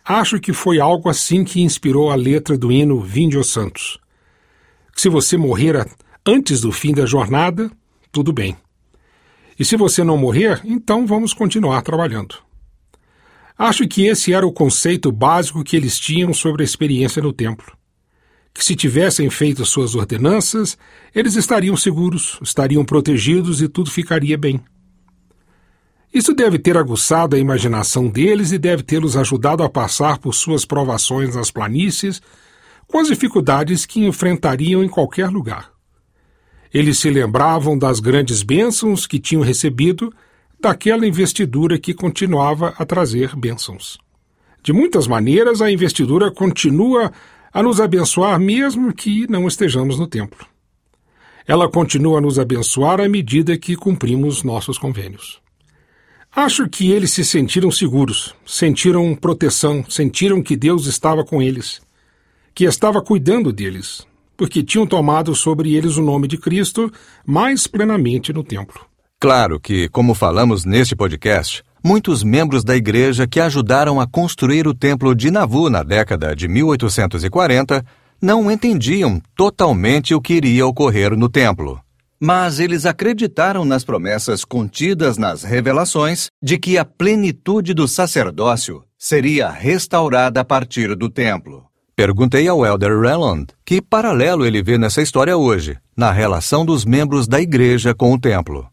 Acho 0.05 0.39
que 0.39 0.53
foi 0.53 0.81
algo 0.81 1.09
assim 1.09 1.45
que 1.45 1.63
inspirou 1.63 2.11
a 2.11 2.15
letra 2.15 2.57
do 2.57 2.71
hino 2.71 3.01
Vinde 3.01 3.37
aos 3.37 3.51
Santos. 3.51 3.99
Se 4.95 5.09
você 5.09 5.37
morrer 5.37 5.87
antes 6.27 6.61
do 6.61 6.73
fim 6.73 6.93
da 6.93 7.07
jornada, 7.07 7.71
tudo 8.11 8.33
bem. 8.33 8.57
E 9.59 9.65
se 9.65 9.77
você 9.77 10.05
não 10.05 10.17
morrer, 10.17 10.61
então 10.65 11.07
vamos 11.07 11.35
continuar 11.35 11.83
trabalhando. 11.83 12.37
Acho 13.59 13.89
que 13.89 14.07
esse 14.07 14.33
era 14.33 14.47
o 14.47 14.53
conceito 14.53 15.11
básico 15.11 15.65
que 15.65 15.77
eles 15.77 15.99
tinham 15.99 16.33
sobre 16.33 16.63
a 16.63 16.65
experiência 16.65 17.21
no 17.21 17.33
templo. 17.33 17.77
Que 18.55 18.65
se 18.65 18.77
tivessem 18.77 19.29
feito 19.31 19.65
suas 19.65 19.97
ordenanças, 19.97 20.79
eles 21.13 21.35
estariam 21.35 21.77
seguros, 21.77 22.39
estariam 22.41 22.85
protegidos 22.85 23.61
e 23.61 23.69
tudo 23.69 23.91
ficaria 23.91 24.39
bem. 24.39 24.61
Isso 26.15 26.33
deve 26.33 26.59
ter 26.59 26.77
aguçado 26.77 27.35
a 27.35 27.39
imaginação 27.39 28.09
deles 28.09 28.53
e 28.53 28.59
deve 28.59 28.83
tê-los 28.85 29.17
ajudado 29.17 29.63
a 29.65 29.69
passar 29.69 30.19
por 30.19 30.35
suas 30.35 30.65
provações 30.65 31.35
nas 31.35 31.51
planícies, 31.51 32.23
com 32.87 32.99
as 32.99 33.09
dificuldades 33.09 33.85
que 33.85 34.05
enfrentariam 34.07 34.83
em 34.83 34.89
qualquer 34.89 35.29
lugar. 35.29 35.78
Eles 36.73 36.99
se 36.99 37.11
lembravam 37.11 37.79
das 37.79 38.01
grandes 38.01 38.43
bênçãos 38.43 39.07
que 39.07 39.19
tinham 39.19 39.43
recebido 39.43 40.13
daquela 40.61 41.07
investidura 41.07 41.79
que 41.79 41.95
continuava 41.95 42.75
a 42.79 42.85
trazer 42.85 43.35
bênçãos. 43.37 43.99
De 44.63 44.73
muitas 44.73 45.07
maneiras, 45.07 45.63
a 45.63 45.71
investidura 45.71 46.31
continua 46.31 47.13
a 47.53 47.63
nos 47.63 47.81
abençoar 47.81 48.39
mesmo 48.39 48.93
que 48.93 49.27
não 49.31 49.47
estejamos 49.47 49.99
no 49.99 50.07
templo. 50.07 50.47
Ela 51.47 51.69
continua 51.69 52.19
a 52.19 52.21
nos 52.21 52.39
abençoar 52.39 53.01
à 53.01 53.09
medida 53.09 53.57
que 53.57 53.75
cumprimos 53.75 54.43
nossos 54.43 54.77
convênios. 54.77 55.41
Acho 56.35 56.69
que 56.69 56.91
eles 56.91 57.13
se 57.13 57.25
sentiram 57.25 57.71
seguros, 57.71 58.35
sentiram 58.45 59.15
proteção, 59.15 59.85
sentiram 59.89 60.43
que 60.43 60.57
Deus 60.57 60.87
estava 60.87 61.25
com 61.25 61.41
eles, 61.41 61.81
que 62.55 62.65
estava 62.65 63.01
cuidando 63.01 63.51
deles, 63.51 64.07
porque 64.39 64.63
tinham 64.63 64.87
tomado 64.87 65.35
sobre 65.35 65.75
eles 65.75 65.97
o 65.97 66.03
nome 66.03 66.29
de 66.29 66.39
Cristo 66.39 66.91
mais 67.27 67.67
plenamente 67.67 68.33
no 68.33 68.45
templo. 68.45 68.81
Claro 69.21 69.59
que, 69.59 69.89
como 69.89 70.15
falamos 70.15 70.65
neste 70.65 70.95
podcast, 70.95 71.65
muitos 71.85 72.23
membros 72.23 72.63
da 72.63 72.77
igreja 72.77 73.27
que 73.27 73.41
ajudaram 73.41 74.01
a 74.01 74.07
construir 74.07 74.69
o 74.69 74.73
templo 74.73 75.13
de 75.13 75.29
Navu 75.29 75.69
na 75.69 75.83
década 75.83 76.37
de 76.37 76.47
1840 76.47 77.85
não 78.23 78.49
entendiam 78.49 79.21
totalmente 79.35 80.15
o 80.15 80.21
que 80.21 80.35
iria 80.35 80.65
ocorrer 80.65 81.17
no 81.17 81.29
templo. 81.29 81.81
Mas 82.21 82.61
eles 82.61 82.87
acreditaram 82.87 83.65
nas 83.65 83.85
promessas 83.85 84.45
contidas 84.45 85.19
nas 85.19 85.43
revelações 85.43 86.29
de 86.41 86.59
que 86.59 86.79
a 86.79 86.85
plenitude 86.85 87.75
do 87.75 87.89
sacerdócio 87.89 88.85
seria 88.97 89.49
restaurada 89.49 90.41
a 90.41 90.45
partir 90.45 90.95
do 90.95 91.09
templo. 91.09 91.68
Perguntei 91.99 92.47
ao 92.47 92.65
Elder 92.65 92.97
Reland 93.01 93.49
que 93.65 93.83
paralelo 93.83 94.47
ele 94.47 94.63
vê 94.63 94.79
nessa 94.79 95.03
história 95.03 95.37
hoje, 95.37 95.77
na 95.97 96.13
relação 96.13 96.65
dos 96.65 96.85
membros 96.85 97.27
da 97.27 97.41
igreja 97.41 97.93
com 97.93 98.15
o 98.15 98.21
templo. 98.21 98.69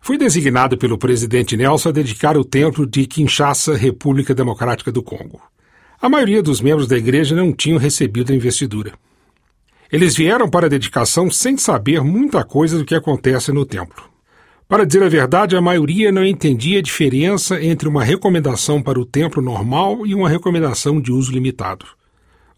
Fui 0.00 0.16
designado 0.16 0.78
pelo 0.78 0.96
presidente 0.96 1.58
Nelson 1.58 1.90
a 1.90 1.92
dedicar 1.92 2.38
o 2.38 2.42
templo 2.42 2.86
de 2.86 3.06
Kinshasa, 3.06 3.76
República 3.76 4.34
Democrática 4.34 4.90
do 4.90 5.02
Congo. 5.02 5.42
A 6.00 6.08
maioria 6.08 6.42
dos 6.42 6.62
membros 6.62 6.88
da 6.88 6.96
igreja 6.96 7.36
não 7.36 7.52
tinham 7.52 7.76
recebido 7.76 8.32
a 8.32 8.34
investidura. 8.34 8.94
Eles 9.92 10.16
vieram 10.16 10.48
para 10.48 10.64
a 10.64 10.70
dedicação 10.70 11.30
sem 11.30 11.58
saber 11.58 12.00
muita 12.00 12.44
coisa 12.44 12.78
do 12.78 12.84
que 12.86 12.94
acontece 12.94 13.52
no 13.52 13.66
templo. 13.66 14.04
Para 14.66 14.86
dizer 14.86 15.02
a 15.02 15.08
verdade, 15.10 15.54
a 15.54 15.60
maioria 15.60 16.10
não 16.10 16.24
entendia 16.24 16.78
a 16.78 16.82
diferença 16.82 17.62
entre 17.62 17.86
uma 17.86 18.02
recomendação 18.02 18.82
para 18.82 18.98
o 18.98 19.04
templo 19.04 19.42
normal 19.42 20.06
e 20.06 20.14
uma 20.14 20.30
recomendação 20.30 20.98
de 20.98 21.12
uso 21.12 21.30
limitado. 21.30 21.84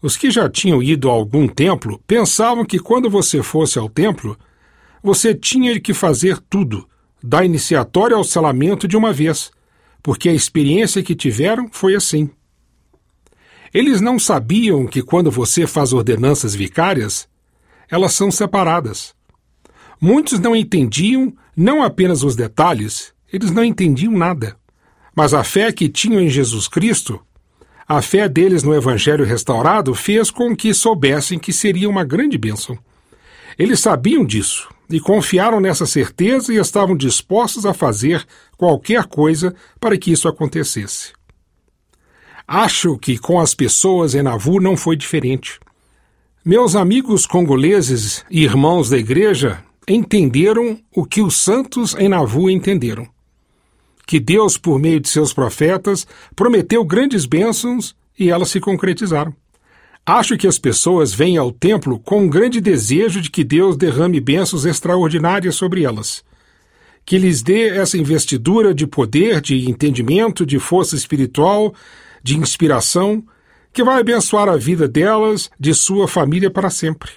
Os 0.01 0.15
que 0.15 0.29
já 0.29 0.47
tinham 0.49 0.81
ido 0.81 1.09
a 1.09 1.13
algum 1.13 1.47
templo 1.47 2.01
pensavam 2.05 2.63
que 2.63 2.79
quando 2.79 3.09
você 3.09 3.41
fosse 3.41 3.79
ao 3.79 3.89
templo, 3.89 4.37
você 5.01 5.33
tinha 5.33 5.79
que 5.79 5.93
fazer 5.93 6.37
tudo, 6.49 6.87
da 7.21 7.43
iniciatória 7.43 8.15
ao 8.15 8.23
selamento 8.23 8.87
de 8.87 8.95
uma 8.95 9.11
vez, 9.11 9.51
porque 10.03 10.29
a 10.29 10.33
experiência 10.33 11.01
que 11.01 11.15
tiveram 11.15 11.67
foi 11.71 11.95
assim. 11.95 12.29
Eles 13.73 13.99
não 13.99 14.17
sabiam 14.17 14.85
que 14.85 15.01
quando 15.01 15.29
você 15.29 15.67
faz 15.67 15.93
ordenanças 15.93 16.55
vicárias, 16.55 17.27
elas 17.89 18.13
são 18.13 18.31
separadas. 18.31 19.15
Muitos 19.99 20.39
não 20.39 20.55
entendiam 20.55 21.33
não 21.55 21.81
apenas 21.81 22.23
os 22.23 22.35
detalhes, 22.35 23.13
eles 23.31 23.51
não 23.51 23.63
entendiam 23.63 24.13
nada. 24.13 24.55
Mas 25.15 25.33
a 25.33 25.43
fé 25.43 25.71
que 25.71 25.89
tinham 25.89 26.21
em 26.21 26.29
Jesus 26.29 26.67
Cristo, 26.67 27.19
a 27.87 28.01
fé 28.01 28.27
deles 28.27 28.63
no 28.63 28.75
Evangelho 28.75 29.23
restaurado, 29.23 29.95
fez 29.95 30.29
com 30.29 30.55
que 30.55 30.73
soubessem 30.73 31.39
que 31.39 31.53
seria 31.53 31.89
uma 31.89 32.03
grande 32.03 32.37
bênção. 32.37 32.77
Eles 33.57 33.79
sabiam 33.79 34.25
disso 34.25 34.67
e 34.89 34.99
confiaram 34.99 35.59
nessa 35.59 35.85
certeza 35.85 36.53
e 36.53 36.57
estavam 36.57 36.97
dispostos 36.97 37.65
a 37.65 37.73
fazer 37.73 38.25
qualquer 38.57 39.05
coisa 39.05 39.55
para 39.79 39.97
que 39.97 40.11
isso 40.11 40.27
acontecesse. 40.27 41.13
Acho 42.45 42.97
que 42.97 43.17
com 43.17 43.39
as 43.39 43.53
pessoas 43.53 44.15
em 44.15 44.21
Navu 44.21 44.59
não 44.59 44.77
foi 44.77 44.95
diferente. 44.95 45.59
Meus 46.43 46.75
amigos 46.75 47.25
congoleses 47.25 48.23
e 48.29 48.43
irmãos 48.43 48.89
da 48.89 48.97
igreja 48.97 49.63
entenderam 49.87 50.79
o 50.95 51.05
que 51.05 51.21
os 51.21 51.37
santos 51.37 51.95
em 51.95 52.07
Navu 52.07 52.49
entenderam. 52.49 53.07
Que 54.07 54.21
Deus, 54.21 54.57
por 54.57 54.79
meio 54.79 55.01
de 55.01 55.09
seus 55.09 55.33
profetas, 55.33 56.07
prometeu 56.33 56.83
grandes 56.85 57.25
bênçãos 57.25 57.93
e 58.17 58.31
elas 58.31 58.49
se 58.49 58.61
concretizaram. 58.61 59.35
Acho 60.05 60.37
que 60.37 60.47
as 60.47 60.57
pessoas 60.57 61.13
vêm 61.13 61.35
ao 61.35 61.51
templo 61.51 61.99
com 61.99 62.21
um 62.21 62.29
grande 62.29 62.61
desejo 62.61 63.19
de 63.19 63.29
que 63.29 63.43
Deus 63.43 63.75
derrame 63.75 64.21
bênçãos 64.21 64.65
extraordinárias 64.65 65.55
sobre 65.55 65.83
elas. 65.83 66.23
Que 67.05 67.17
lhes 67.17 67.43
dê 67.43 67.67
essa 67.67 67.97
investidura 67.97 68.73
de 68.73 68.87
poder, 68.87 69.41
de 69.41 69.69
entendimento, 69.69 70.45
de 70.45 70.57
força 70.57 70.95
espiritual, 70.95 71.75
de 72.23 72.37
inspiração, 72.37 73.21
que 73.73 73.83
vai 73.83 73.99
abençoar 73.99 74.47
a 74.47 74.55
vida 74.55 74.87
delas, 74.87 75.49
de 75.59 75.73
sua 75.73 76.07
família 76.07 76.49
para 76.49 76.69
sempre. 76.69 77.11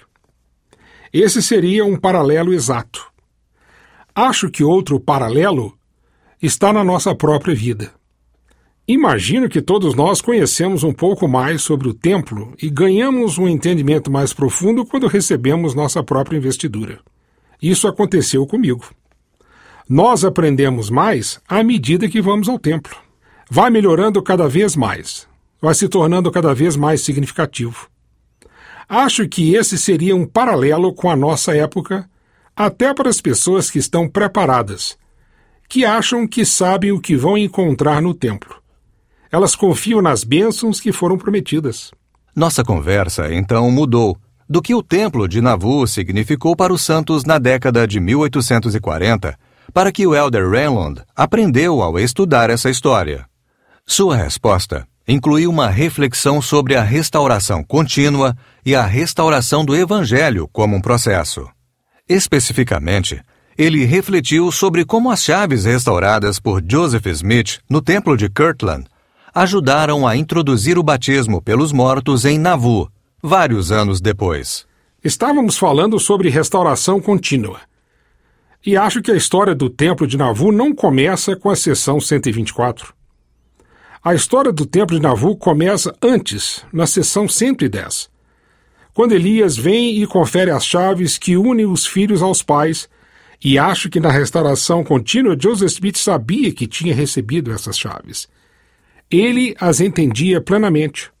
Esse 1.13 1.41
seria 1.41 1.85
um 1.85 1.95
paralelo 1.95 2.53
exato. 2.53 3.09
Acho 4.13 4.49
que 4.49 4.61
outro 4.61 4.99
paralelo 4.99 5.73
está 6.41 6.73
na 6.73 6.83
nossa 6.83 7.13
própria 7.13 7.53
vida. 7.53 7.91
Imagino 8.87 9.47
que 9.47 9.61
todos 9.61 9.93
nós 9.93 10.21
conhecemos 10.21 10.83
um 10.83 10.91
pouco 10.91 11.27
mais 11.27 11.61
sobre 11.61 11.87
o 11.87 11.93
templo 11.93 12.53
e 12.61 12.69
ganhamos 12.69 13.37
um 13.37 13.47
entendimento 13.47 14.09
mais 14.09 14.33
profundo 14.33 14.85
quando 14.85 15.07
recebemos 15.07 15.75
nossa 15.75 16.03
própria 16.03 16.37
investidura. 16.37 16.99
Isso 17.61 17.87
aconteceu 17.87 18.45
comigo. 18.47 18.83
Nós 19.87 20.25
aprendemos 20.25 20.89
mais 20.89 21.39
à 21.47 21.63
medida 21.63 22.09
que 22.09 22.21
vamos 22.21 22.49
ao 22.49 22.57
templo. 22.57 22.95
Vai 23.49 23.69
melhorando 23.69 24.21
cada 24.21 24.47
vez 24.47 24.75
mais, 24.75 25.27
vai 25.61 25.75
se 25.75 25.87
tornando 25.87 26.31
cada 26.31 26.55
vez 26.55 26.75
mais 26.75 27.01
significativo. 27.01 27.87
Acho 28.89 29.27
que 29.27 29.53
esse 29.53 29.77
seria 29.77 30.15
um 30.15 30.25
paralelo 30.25 30.91
com 30.91 31.09
a 31.09 31.15
nossa 31.15 31.55
época, 31.55 32.09
até 32.55 32.93
para 32.93 33.09
as 33.09 33.21
pessoas 33.21 33.69
que 33.69 33.79
estão 33.79 34.09
preparadas, 34.09 34.97
que 35.71 35.85
acham 35.85 36.27
que 36.27 36.43
sabem 36.43 36.91
o 36.91 36.99
que 36.99 37.15
vão 37.15 37.37
encontrar 37.37 38.01
no 38.01 38.13
templo 38.13 38.61
Elas 39.31 39.55
confiam 39.55 40.01
nas 40.01 40.25
bênçãos 40.25 40.81
que 40.81 40.91
foram 40.91 41.17
prometidas. 41.17 41.91
Nossa 42.35 42.61
conversa 42.61 43.33
então 43.33 43.71
mudou 43.71 44.17
do 44.49 44.61
que 44.61 44.75
o 44.75 44.83
Templo 44.83 45.29
de 45.29 45.39
Nauvoo 45.39 45.87
significou 45.87 46.57
para 46.57 46.73
os 46.73 46.81
santos 46.81 47.23
na 47.23 47.39
década 47.39 47.87
de 47.87 48.01
1840, 48.01 49.39
para 49.73 49.93
que 49.93 50.05
o 50.05 50.13
Elder 50.13 50.49
Renlund 50.49 51.01
aprendeu 51.15 51.81
ao 51.81 51.97
estudar 51.97 52.49
essa 52.49 52.69
história. 52.69 53.25
Sua 53.85 54.17
resposta 54.17 54.85
incluiu 55.07 55.49
uma 55.49 55.69
reflexão 55.69 56.41
sobre 56.41 56.75
a 56.75 56.83
restauração 56.83 57.63
contínua 57.63 58.35
e 58.65 58.75
a 58.75 58.83
restauração 58.83 59.63
do 59.63 59.73
Evangelho 59.73 60.49
como 60.51 60.75
um 60.75 60.81
processo. 60.81 61.47
Especificamente, 62.09 63.21
ele 63.57 63.85
refletiu 63.85 64.51
sobre 64.51 64.85
como 64.85 65.11
as 65.11 65.23
chaves 65.23 65.65
restauradas 65.65 66.39
por 66.39 66.63
Joseph 66.67 67.05
Smith 67.07 67.59
no 67.69 67.81
Templo 67.81 68.15
de 68.15 68.29
Kirtland 68.29 68.85
ajudaram 69.33 70.05
a 70.05 70.15
introduzir 70.15 70.77
o 70.77 70.83
batismo 70.83 71.41
pelos 71.41 71.71
mortos 71.71 72.25
em 72.25 72.37
Nauvoo, 72.37 72.89
vários 73.21 73.71
anos 73.71 74.01
depois. 74.01 74.65
Estávamos 75.03 75.57
falando 75.57 75.99
sobre 75.99 76.29
restauração 76.29 76.99
contínua. 76.99 77.61
E 78.63 78.77
acho 78.77 79.01
que 79.01 79.11
a 79.11 79.15
história 79.15 79.55
do 79.55 79.69
Templo 79.69 80.05
de 80.05 80.17
Nauvoo 80.17 80.51
não 80.51 80.73
começa 80.73 81.35
com 81.35 81.49
a 81.49 81.55
sessão 81.55 81.99
124. 81.99 82.93
A 84.03 84.13
história 84.13 84.51
do 84.51 84.65
Templo 84.65 84.95
de 84.95 85.01
Nauvoo 85.01 85.35
começa 85.35 85.95
antes, 86.01 86.63
na 86.71 86.85
sessão 86.85 87.27
110, 87.27 88.09
quando 88.93 89.13
Elias 89.13 89.55
vem 89.55 90.01
e 90.01 90.05
confere 90.05 90.51
as 90.51 90.65
chaves 90.65 91.17
que 91.17 91.37
unem 91.37 91.65
os 91.65 91.85
filhos 91.85 92.21
aos 92.21 92.43
pais, 92.43 92.89
e 93.43 93.57
acho 93.57 93.89
que 93.89 93.99
na 93.99 94.11
restauração 94.11 94.83
contínua 94.83 95.37
Joseph 95.39 95.71
Smith 95.71 95.97
sabia 95.97 96.53
que 96.53 96.67
tinha 96.67 96.93
recebido 96.93 97.51
essas 97.51 97.77
chaves. 97.77 98.27
Ele 99.09 99.55
as 99.59 99.81
entendia 99.81 100.39
plenamente. 100.39 101.11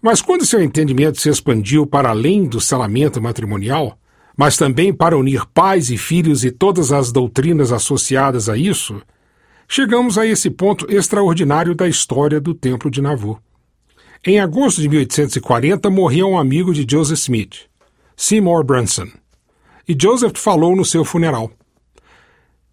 Mas 0.00 0.22
quando 0.22 0.46
seu 0.46 0.62
entendimento 0.62 1.20
se 1.20 1.28
expandiu 1.28 1.86
para 1.86 2.10
além 2.10 2.44
do 2.44 2.60
selamento 2.60 3.20
matrimonial, 3.20 3.98
mas 4.36 4.56
também 4.56 4.92
para 4.92 5.16
unir 5.16 5.46
pais 5.46 5.90
e 5.90 5.96
filhos 5.96 6.44
e 6.44 6.50
todas 6.50 6.92
as 6.92 7.10
doutrinas 7.10 7.72
associadas 7.72 8.48
a 8.48 8.56
isso, 8.56 9.00
chegamos 9.66 10.18
a 10.18 10.26
esse 10.26 10.50
ponto 10.50 10.90
extraordinário 10.92 11.74
da 11.74 11.88
história 11.88 12.40
do 12.40 12.54
Templo 12.54 12.90
de 12.90 13.00
Nauvoo. 13.00 13.38
Em 14.24 14.40
agosto 14.40 14.80
de 14.80 14.88
1840 14.88 15.90
morreu 15.90 16.28
um 16.28 16.38
amigo 16.38 16.72
de 16.72 16.86
Joseph 16.88 17.18
Smith, 17.18 17.66
Seymour 18.16 18.64
Brunson, 18.64 19.08
e 19.86 19.96
Joseph 20.00 20.36
falou 20.36 20.74
no 20.74 20.84
seu 20.84 21.04
funeral. 21.04 21.50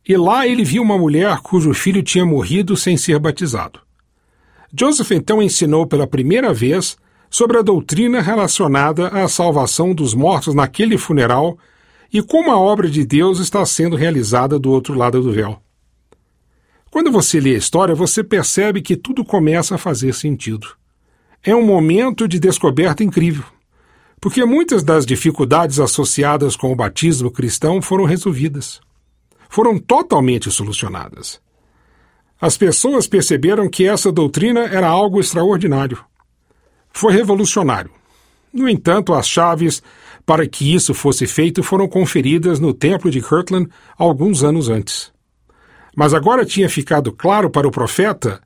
E 0.07 0.17
lá 0.17 0.47
ele 0.47 0.63
viu 0.63 0.81
uma 0.81 0.97
mulher 0.97 1.37
cujo 1.39 1.73
filho 1.73 2.01
tinha 2.01 2.25
morrido 2.25 2.75
sem 2.75 2.97
ser 2.97 3.19
batizado. 3.19 3.79
Joseph 4.77 5.11
então 5.11 5.41
ensinou 5.41 5.85
pela 5.85 6.07
primeira 6.07 6.53
vez 6.53 6.97
sobre 7.29 7.57
a 7.57 7.61
doutrina 7.61 8.21
relacionada 8.21 9.07
à 9.07 9.27
salvação 9.27 9.93
dos 9.93 10.13
mortos 10.13 10.53
naquele 10.53 10.97
funeral 10.97 11.57
e 12.11 12.21
como 12.21 12.51
a 12.51 12.59
obra 12.59 12.89
de 12.89 13.05
Deus 13.05 13.39
está 13.39 13.65
sendo 13.65 13.95
realizada 13.95 14.59
do 14.59 14.71
outro 14.71 14.93
lado 14.93 15.21
do 15.21 15.31
véu. 15.31 15.61
Quando 16.89 17.09
você 17.09 17.39
lê 17.39 17.55
a 17.55 17.57
história, 17.57 17.95
você 17.95 18.21
percebe 18.21 18.81
que 18.81 18.97
tudo 18.97 19.23
começa 19.23 19.75
a 19.75 19.77
fazer 19.77 20.13
sentido. 20.13 20.67
É 21.41 21.55
um 21.55 21.65
momento 21.65 22.27
de 22.27 22.37
descoberta 22.37 23.01
incrível, 23.01 23.45
porque 24.19 24.43
muitas 24.43 24.83
das 24.83 25.05
dificuldades 25.05 25.79
associadas 25.79 26.57
com 26.57 26.71
o 26.71 26.75
batismo 26.75 27.31
cristão 27.31 27.81
foram 27.81 28.03
resolvidas. 28.03 28.81
Foram 29.51 29.77
totalmente 29.77 30.49
solucionadas. 30.49 31.39
As 32.39 32.57
pessoas 32.57 33.05
perceberam 33.05 33.69
que 33.69 33.85
essa 33.85 34.11
doutrina 34.11 34.61
era 34.61 34.87
algo 34.87 35.19
extraordinário 35.19 36.03
foi 36.91 37.13
revolucionário. 37.13 37.91
No 38.53 38.67
entanto, 38.67 39.13
as 39.13 39.27
chaves 39.27 39.81
para 40.25 40.47
que 40.47 40.73
isso 40.73 40.93
fosse 40.93 41.25
feito 41.25 41.63
foram 41.63 41.87
conferidas 41.87 42.59
no 42.59 42.73
Templo 42.73 43.09
de 43.09 43.21
Kirtland 43.21 43.69
alguns 43.97 44.43
anos 44.43 44.69
antes. 44.69 45.11
Mas 45.95 46.13
agora 46.13 46.45
tinha 46.45 46.69
ficado 46.69 47.11
claro 47.11 47.49
para 47.49 47.67
o 47.67 47.71
profeta, 47.71 48.41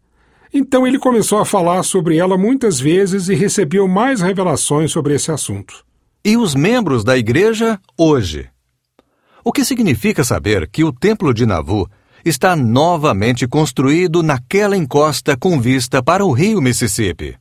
então 0.53 0.87
ele 0.87 0.97
começou 0.97 1.39
a 1.39 1.45
falar 1.45 1.83
sobre 1.83 2.17
ela 2.17 2.37
muitas 2.37 2.79
vezes 2.79 3.27
e 3.27 3.35
recebeu 3.35 3.87
mais 3.87 4.21
revelações 4.21 4.91
sobre 4.91 5.13
esse 5.15 5.31
assunto. 5.31 5.83
E 6.23 6.37
os 6.37 6.55
membros 6.55 7.03
da 7.03 7.17
igreja 7.17 7.79
hoje? 7.97 8.49
O 9.47 9.51
que 9.51 9.63
significa 9.63 10.23
saber 10.23 10.67
que 10.67 10.83
o 10.83 10.91
Templo 10.91 11.31
de 11.31 11.45
Nauvoo 11.45 11.87
está 12.25 12.55
novamente 12.55 13.47
construído 13.47 14.23
naquela 14.23 14.75
encosta 14.75 15.37
com 15.37 15.61
vista 15.61 16.01
para 16.01 16.25
o 16.25 16.31
rio 16.31 16.59
Mississippi? 16.59 17.37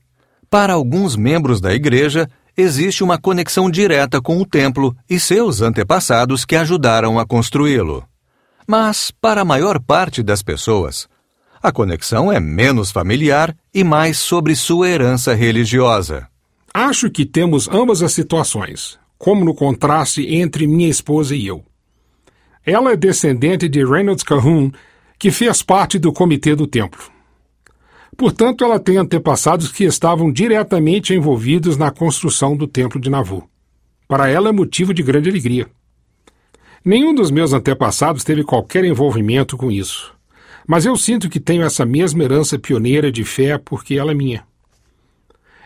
Para 0.50 0.74
alguns 0.74 1.16
membros 1.16 1.62
da 1.62 1.72
Igreja, 1.72 2.28
existe 2.54 3.02
uma 3.02 3.16
conexão 3.16 3.70
direta 3.70 4.20
com 4.20 4.38
o 4.38 4.44
templo 4.44 4.94
e 5.08 5.18
seus 5.18 5.62
antepassados 5.62 6.44
que 6.44 6.54
ajudaram 6.56 7.18
a 7.18 7.24
construí-lo. 7.24 8.04
Mas, 8.66 9.10
para 9.10 9.40
a 9.40 9.44
maior 9.44 9.80
parte 9.80 10.22
das 10.22 10.42
pessoas, 10.42 11.08
a 11.62 11.72
conexão 11.72 12.30
é 12.30 12.38
menos 12.38 12.90
familiar 12.90 13.56
e 13.72 13.82
mais 13.82 14.18
sobre 14.18 14.54
sua 14.54 14.90
herança 14.90 15.32
religiosa. 15.32 16.28
Acho 16.72 17.10
que 17.10 17.24
temos 17.24 17.66
ambas 17.66 18.02
as 18.02 18.12
situações, 18.12 18.98
como 19.16 19.42
no 19.42 19.54
contraste 19.54 20.34
entre 20.34 20.66
minha 20.66 20.90
esposa 20.90 21.34
e 21.34 21.46
eu. 21.46 21.64
Ela 22.66 22.92
é 22.92 22.96
descendente 22.96 23.68
de 23.68 23.84
Reynolds 23.84 24.22
Calhoun, 24.22 24.70
que 25.18 25.30
fez 25.30 25.62
parte 25.62 25.98
do 25.98 26.12
comitê 26.12 26.54
do 26.54 26.66
templo. 26.66 27.02
Portanto, 28.16 28.64
ela 28.64 28.78
tem 28.78 28.96
antepassados 28.96 29.70
que 29.70 29.84
estavam 29.84 30.32
diretamente 30.32 31.12
envolvidos 31.12 31.76
na 31.76 31.90
construção 31.90 32.56
do 32.56 32.66
Templo 32.66 33.00
de 33.00 33.10
Nauvoo. 33.10 33.48
Para 34.06 34.28
ela 34.28 34.50
é 34.50 34.52
motivo 34.52 34.94
de 34.94 35.02
grande 35.02 35.28
alegria. 35.28 35.66
Nenhum 36.84 37.14
dos 37.14 37.30
meus 37.30 37.52
antepassados 37.52 38.22
teve 38.22 38.44
qualquer 38.44 38.84
envolvimento 38.84 39.56
com 39.56 39.70
isso, 39.70 40.14
mas 40.66 40.84
eu 40.84 40.96
sinto 40.96 41.30
que 41.30 41.40
tenho 41.40 41.62
essa 41.62 41.84
mesma 41.84 42.22
herança 42.22 42.58
pioneira 42.58 43.10
de 43.10 43.24
fé 43.24 43.58
porque 43.58 43.94
ela 43.94 44.12
é 44.12 44.14
minha. 44.14 44.44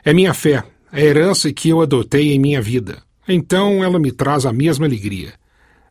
É 0.05 0.15
minha 0.15 0.33
fé, 0.33 0.63
a 0.91 1.01
herança 1.01 1.53
que 1.53 1.69
eu 1.69 1.81
adotei 1.81 2.33
em 2.33 2.39
minha 2.39 2.63
vida. 2.63 3.03
Então 3.27 3.83
ela 3.85 3.99
me 3.99 4.13
traz 4.13 4.47
a 4.47 4.53
mesma 4.53 4.87
alegria. 4.87 5.35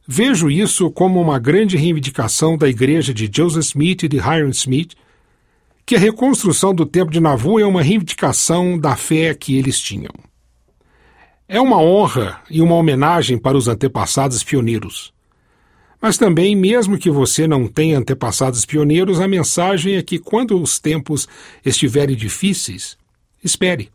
Vejo 0.08 0.50
isso 0.50 0.90
como 0.90 1.20
uma 1.20 1.38
grande 1.38 1.76
reivindicação 1.76 2.58
da 2.58 2.70
igreja 2.70 3.14
de 3.14 3.30
Joseph 3.32 3.66
Smith 3.66 4.04
e 4.04 4.08
de 4.08 4.18
Hiram 4.18 4.50
Smith 4.50 4.96
que 5.86 5.96
a 5.96 6.00
reconstrução 6.00 6.76
do 6.76 6.86
Templo 6.86 7.14
de 7.14 7.20
Nauvoo 7.22 7.62
é 7.62 7.66
uma 7.66 7.82
reivindicação 7.82 8.78
da 8.78 8.96
fé 8.98 9.34
que 9.34 9.58
eles 9.58 9.80
tinham. 9.80 10.12
É 11.48 11.62
uma 11.62 11.78
honra 11.82 12.42
e 12.50 12.62
uma 12.62 12.76
homenagem 12.76 13.38
para 13.38 13.58
os 13.58 13.70
antepassados 13.70 14.44
pioneiros. 14.44 15.14
Mas 16.02 16.18
também, 16.18 16.58
mesmo 16.58 16.98
que 16.98 17.10
você 17.10 17.48
não 17.48 17.68
tenha 17.68 17.98
antepassados 17.98 18.66
pioneiros, 18.66 19.22
a 19.22 19.30
mensagem 19.30 19.96
é 19.96 20.04
que 20.04 20.20
quando 20.20 20.62
os 20.62 20.78
tempos 20.78 21.26
estiverem 21.66 22.18
difíceis, 22.18 22.98
espere. 23.42 23.90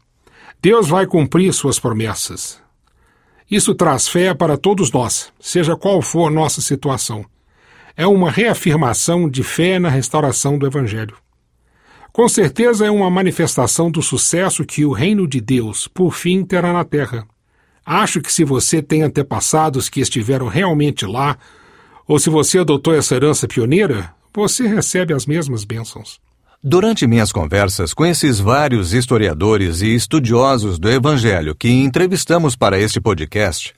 Deus 0.62 0.88
vai 0.88 1.06
cumprir 1.06 1.52
suas 1.52 1.78
promessas. 1.78 2.61
Isso 3.52 3.74
traz 3.74 4.08
fé 4.08 4.32
para 4.32 4.56
todos 4.56 4.90
nós, 4.90 5.30
seja 5.38 5.76
qual 5.76 6.00
for 6.00 6.30
nossa 6.30 6.62
situação. 6.62 7.22
É 7.94 8.06
uma 8.06 8.30
reafirmação 8.30 9.28
de 9.28 9.42
fé 9.42 9.78
na 9.78 9.90
restauração 9.90 10.56
do 10.56 10.66
Evangelho. 10.66 11.14
Com 12.14 12.26
certeza 12.30 12.86
é 12.86 12.90
uma 12.90 13.10
manifestação 13.10 13.90
do 13.90 14.00
sucesso 14.00 14.64
que 14.64 14.86
o 14.86 14.92
reino 14.92 15.28
de 15.28 15.38
Deus, 15.38 15.86
por 15.86 16.14
fim, 16.14 16.46
terá 16.46 16.72
na 16.72 16.82
terra. 16.82 17.26
Acho 17.84 18.22
que 18.22 18.32
se 18.32 18.42
você 18.42 18.80
tem 18.80 19.02
antepassados 19.02 19.90
que 19.90 20.00
estiveram 20.00 20.48
realmente 20.48 21.04
lá, 21.04 21.36
ou 22.08 22.18
se 22.18 22.30
você 22.30 22.60
adotou 22.60 22.94
essa 22.94 23.16
herança 23.16 23.46
pioneira, 23.46 24.14
você 24.34 24.66
recebe 24.66 25.12
as 25.12 25.26
mesmas 25.26 25.62
bênçãos. 25.62 26.18
Durante 26.64 27.08
minhas 27.08 27.32
conversas 27.32 27.92
com 27.92 28.06
esses 28.06 28.38
vários 28.38 28.92
historiadores 28.92 29.82
e 29.82 29.96
estudiosos 29.96 30.78
do 30.78 30.88
Evangelho 30.88 31.56
que 31.56 31.68
entrevistamos 31.68 32.54
para 32.54 32.78
este 32.78 33.00
podcast, 33.00 33.74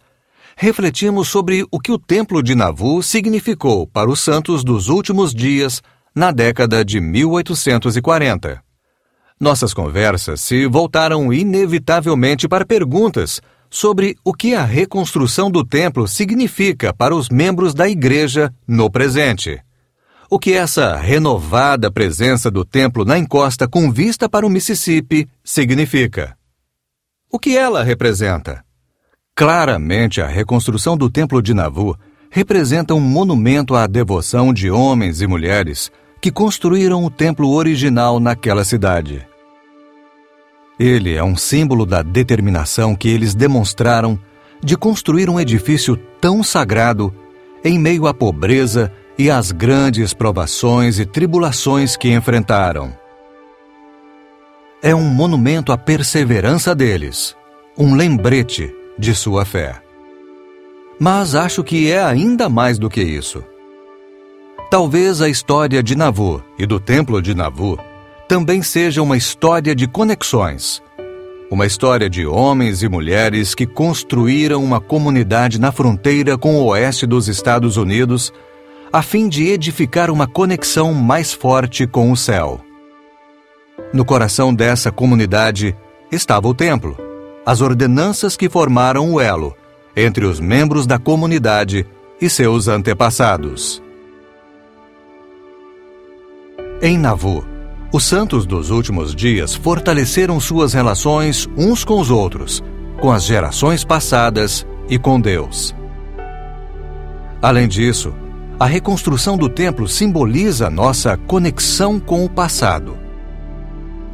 refletimos 0.54 1.28
sobre 1.28 1.64
o 1.70 1.80
que 1.80 1.90
o 1.90 1.98
Templo 1.98 2.42
de 2.42 2.54
Nauvoo 2.54 3.02
significou 3.02 3.86
para 3.86 4.10
os 4.10 4.20
santos 4.20 4.62
dos 4.62 4.90
últimos 4.90 5.34
dias 5.34 5.82
na 6.14 6.30
década 6.30 6.84
de 6.84 7.00
1840. 7.00 8.62
Nossas 9.40 9.72
conversas 9.72 10.42
se 10.42 10.66
voltaram 10.66 11.32
inevitavelmente 11.32 12.46
para 12.46 12.66
perguntas 12.66 13.40
sobre 13.70 14.14
o 14.22 14.34
que 14.34 14.54
a 14.54 14.62
reconstrução 14.62 15.50
do 15.50 15.64
templo 15.64 16.06
significa 16.06 16.92
para 16.92 17.16
os 17.16 17.30
membros 17.30 17.72
da 17.72 17.88
igreja 17.88 18.52
no 18.68 18.90
presente. 18.90 19.58
O 20.34 20.38
que 20.40 20.52
essa 20.52 20.96
renovada 20.96 21.92
presença 21.92 22.50
do 22.50 22.64
templo 22.64 23.04
na 23.04 23.16
encosta 23.16 23.68
com 23.68 23.88
vista 23.92 24.28
para 24.28 24.44
o 24.44 24.50
Mississippi 24.50 25.28
significa. 25.44 26.36
O 27.30 27.38
que 27.38 27.56
ela 27.56 27.84
representa? 27.84 28.64
Claramente, 29.36 30.20
a 30.20 30.26
reconstrução 30.26 30.96
do 30.96 31.08
Templo 31.08 31.40
de 31.40 31.54
Nauvoo 31.54 31.96
representa 32.32 32.94
um 32.94 33.00
monumento 33.00 33.76
à 33.76 33.86
devoção 33.86 34.52
de 34.52 34.68
homens 34.68 35.20
e 35.20 35.26
mulheres 35.28 35.88
que 36.20 36.32
construíram 36.32 37.04
o 37.04 37.10
templo 37.10 37.52
original 37.52 38.18
naquela 38.18 38.64
cidade. 38.64 39.24
Ele 40.80 41.14
é 41.14 41.22
um 41.22 41.36
símbolo 41.36 41.86
da 41.86 42.02
determinação 42.02 42.96
que 42.96 43.08
eles 43.08 43.36
demonstraram 43.36 44.18
de 44.60 44.76
construir 44.76 45.30
um 45.30 45.38
edifício 45.38 45.96
tão 46.20 46.42
sagrado 46.42 47.14
em 47.64 47.78
meio 47.78 48.08
à 48.08 48.12
pobreza 48.12 48.92
e 49.18 49.30
às 49.30 49.52
grandes 49.52 50.12
provações 50.12 50.98
e 50.98 51.06
tribulações 51.06 51.96
que 51.96 52.12
enfrentaram. 52.12 52.92
É 54.82 54.94
um 54.94 55.04
monumento 55.04 55.72
à 55.72 55.78
perseverança 55.78 56.74
deles, 56.74 57.36
um 57.78 57.94
lembrete 57.94 58.74
de 58.98 59.14
sua 59.14 59.44
fé. 59.44 59.80
Mas 60.98 61.34
acho 61.34 61.64
que 61.64 61.90
é 61.90 62.02
ainda 62.02 62.48
mais 62.48 62.78
do 62.78 62.88
que 62.88 63.02
isso. 63.02 63.42
Talvez 64.70 65.22
a 65.22 65.28
história 65.28 65.82
de 65.82 65.96
Navu 65.96 66.42
e 66.58 66.66
do 66.66 66.80
Templo 66.80 67.22
de 67.22 67.34
Navu 67.34 67.78
também 68.28 68.62
seja 68.62 69.02
uma 69.02 69.16
história 69.16 69.74
de 69.74 69.86
conexões. 69.86 70.82
Uma 71.50 71.66
história 71.66 72.08
de 72.08 72.26
homens 72.26 72.82
e 72.82 72.88
mulheres 72.88 73.54
que 73.54 73.66
construíram 73.66 74.64
uma 74.64 74.80
comunidade 74.80 75.60
na 75.60 75.70
fronteira 75.70 76.36
com 76.36 76.56
o 76.56 76.64
oeste 76.66 77.06
dos 77.06 77.28
Estados 77.28 77.76
Unidos, 77.76 78.32
a 78.94 79.02
fim 79.02 79.28
de 79.28 79.48
edificar 79.48 80.08
uma 80.08 80.24
conexão 80.24 80.94
mais 80.94 81.32
forte 81.32 81.84
com 81.84 82.12
o 82.12 82.16
céu. 82.16 82.60
No 83.92 84.04
coração 84.04 84.54
dessa 84.54 84.92
comunidade 84.92 85.76
estava 86.12 86.46
o 86.46 86.54
templo, 86.54 86.96
as 87.44 87.60
ordenanças 87.60 88.36
que 88.36 88.48
formaram 88.48 89.12
o 89.12 89.20
elo 89.20 89.52
entre 89.96 90.24
os 90.24 90.38
membros 90.38 90.86
da 90.86 90.96
comunidade 90.96 91.84
e 92.20 92.30
seus 92.30 92.68
antepassados. 92.68 93.82
Em 96.80 96.96
Navu, 96.96 97.44
os 97.92 98.04
santos 98.04 98.46
dos 98.46 98.70
últimos 98.70 99.12
dias 99.12 99.56
fortaleceram 99.56 100.38
suas 100.38 100.72
relações 100.72 101.48
uns 101.56 101.84
com 101.84 102.00
os 102.00 102.12
outros, 102.12 102.62
com 103.00 103.10
as 103.10 103.24
gerações 103.24 103.82
passadas 103.82 104.64
e 104.88 105.00
com 105.00 105.20
Deus. 105.20 105.74
Além 107.42 107.66
disso, 107.66 108.14
a 108.64 108.66
reconstrução 108.66 109.36
do 109.36 109.46
templo 109.46 109.86
simboliza 109.86 110.70
nossa 110.70 111.18
conexão 111.18 112.00
com 112.00 112.24
o 112.24 112.30
passado. 112.30 112.96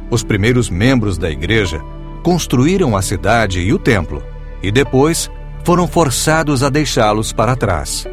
Os 0.09 0.25
primeiros 0.25 0.69
membros 0.69 1.17
da 1.17 1.31
igreja 1.31 1.81
construíram 2.21 2.97
a 2.97 3.01
cidade 3.01 3.61
e 3.61 3.71
o 3.71 3.79
templo, 3.79 4.21
e 4.61 4.69
depois 4.69 5.31
foram 5.63 5.87
forçados 5.87 6.63
a 6.63 6.69
deixá-los 6.69 7.31
para 7.31 7.55
trás. 7.55 8.05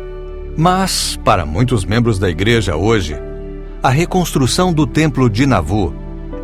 Mas, 0.57 1.19
para 1.25 1.45
muitos 1.45 1.85
membros 1.85 2.21
da 2.21 2.31
igreja 2.31 2.77
hoje, 2.77 3.17
a 3.83 3.91
reconstrução 3.91 4.73
do 4.73 4.87
templo 4.87 5.29
de 5.29 5.45
Navu 5.45 5.93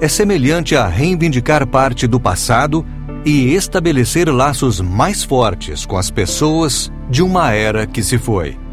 é 0.01 0.09
semelhante 0.09 0.75
a 0.75 0.89
reivindicar 0.89 1.65
parte 1.69 2.09
do 2.09 2.19
passado 2.19 2.85
e 3.25 3.55
estabelecer 3.55 4.29
laços 4.29 4.81
mais 4.81 5.23
fortes 5.23 5.87
com 5.87 5.97
as 5.97 6.11
pessoas 6.11 6.91
de 7.09 7.23
uma 7.23 7.53
era 7.53 7.87
que 7.87 8.03
se 8.03 8.19
foi. 8.19 8.64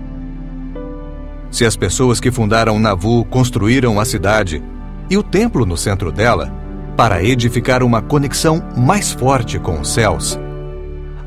Se 1.51 1.65
as 1.65 1.75
pessoas 1.75 2.21
que 2.21 2.31
fundaram 2.31 2.79
Navu 2.79 3.25
construíram 3.25 3.99
a 3.99 4.05
cidade 4.05 4.63
e 5.09 5.17
o 5.17 5.21
templo 5.21 5.65
no 5.65 5.75
centro 5.75 6.11
dela 6.11 6.51
para 6.95 7.21
edificar 7.21 7.83
uma 7.83 8.01
conexão 8.01 8.63
mais 8.75 9.11
forte 9.11 9.59
com 9.59 9.79
os 9.81 9.93
céus, 9.93 10.39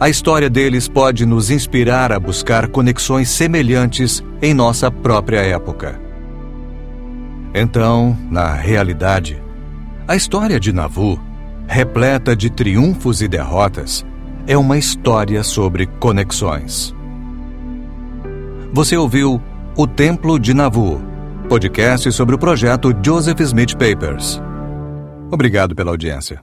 a 0.01 0.09
história 0.09 0.51
deles 0.51 0.89
pode 0.89 1.25
nos 1.25 1.51
inspirar 1.51 2.11
a 2.11 2.18
buscar 2.18 2.68
conexões 2.68 3.29
semelhantes 3.29 4.25
em 4.43 4.55
nossa 4.55 4.91
própria 4.91 5.41
época. 5.41 6.01
Então, 7.55 8.16
na 8.31 8.53
realidade, 8.55 9.41
a 10.09 10.16
história 10.16 10.59
de 10.59 10.72
Navu, 10.72 11.20
repleta 11.66 12.35
de 12.35 12.51
triunfos 12.51 13.22
e 13.22 13.29
derrotas, 13.29 14.05
é 14.47 14.57
uma 14.57 14.77
história 14.77 15.43
sobre 15.43 15.87
conexões. 15.87 16.95
Você 18.72 18.97
ouviu 18.97 19.41
O 19.77 19.89
Templo 19.89 20.39
de 20.39 20.55
Navu, 20.55 21.03
podcast 21.49 22.12
sobre 22.12 22.37
o 22.37 22.39
projeto 22.39 22.95
Joseph 23.05 23.41
Smith 23.41 23.75
Papers. 23.75 24.41
Obrigado 25.33 25.75
pela 25.75 25.91
audiência. 25.91 26.41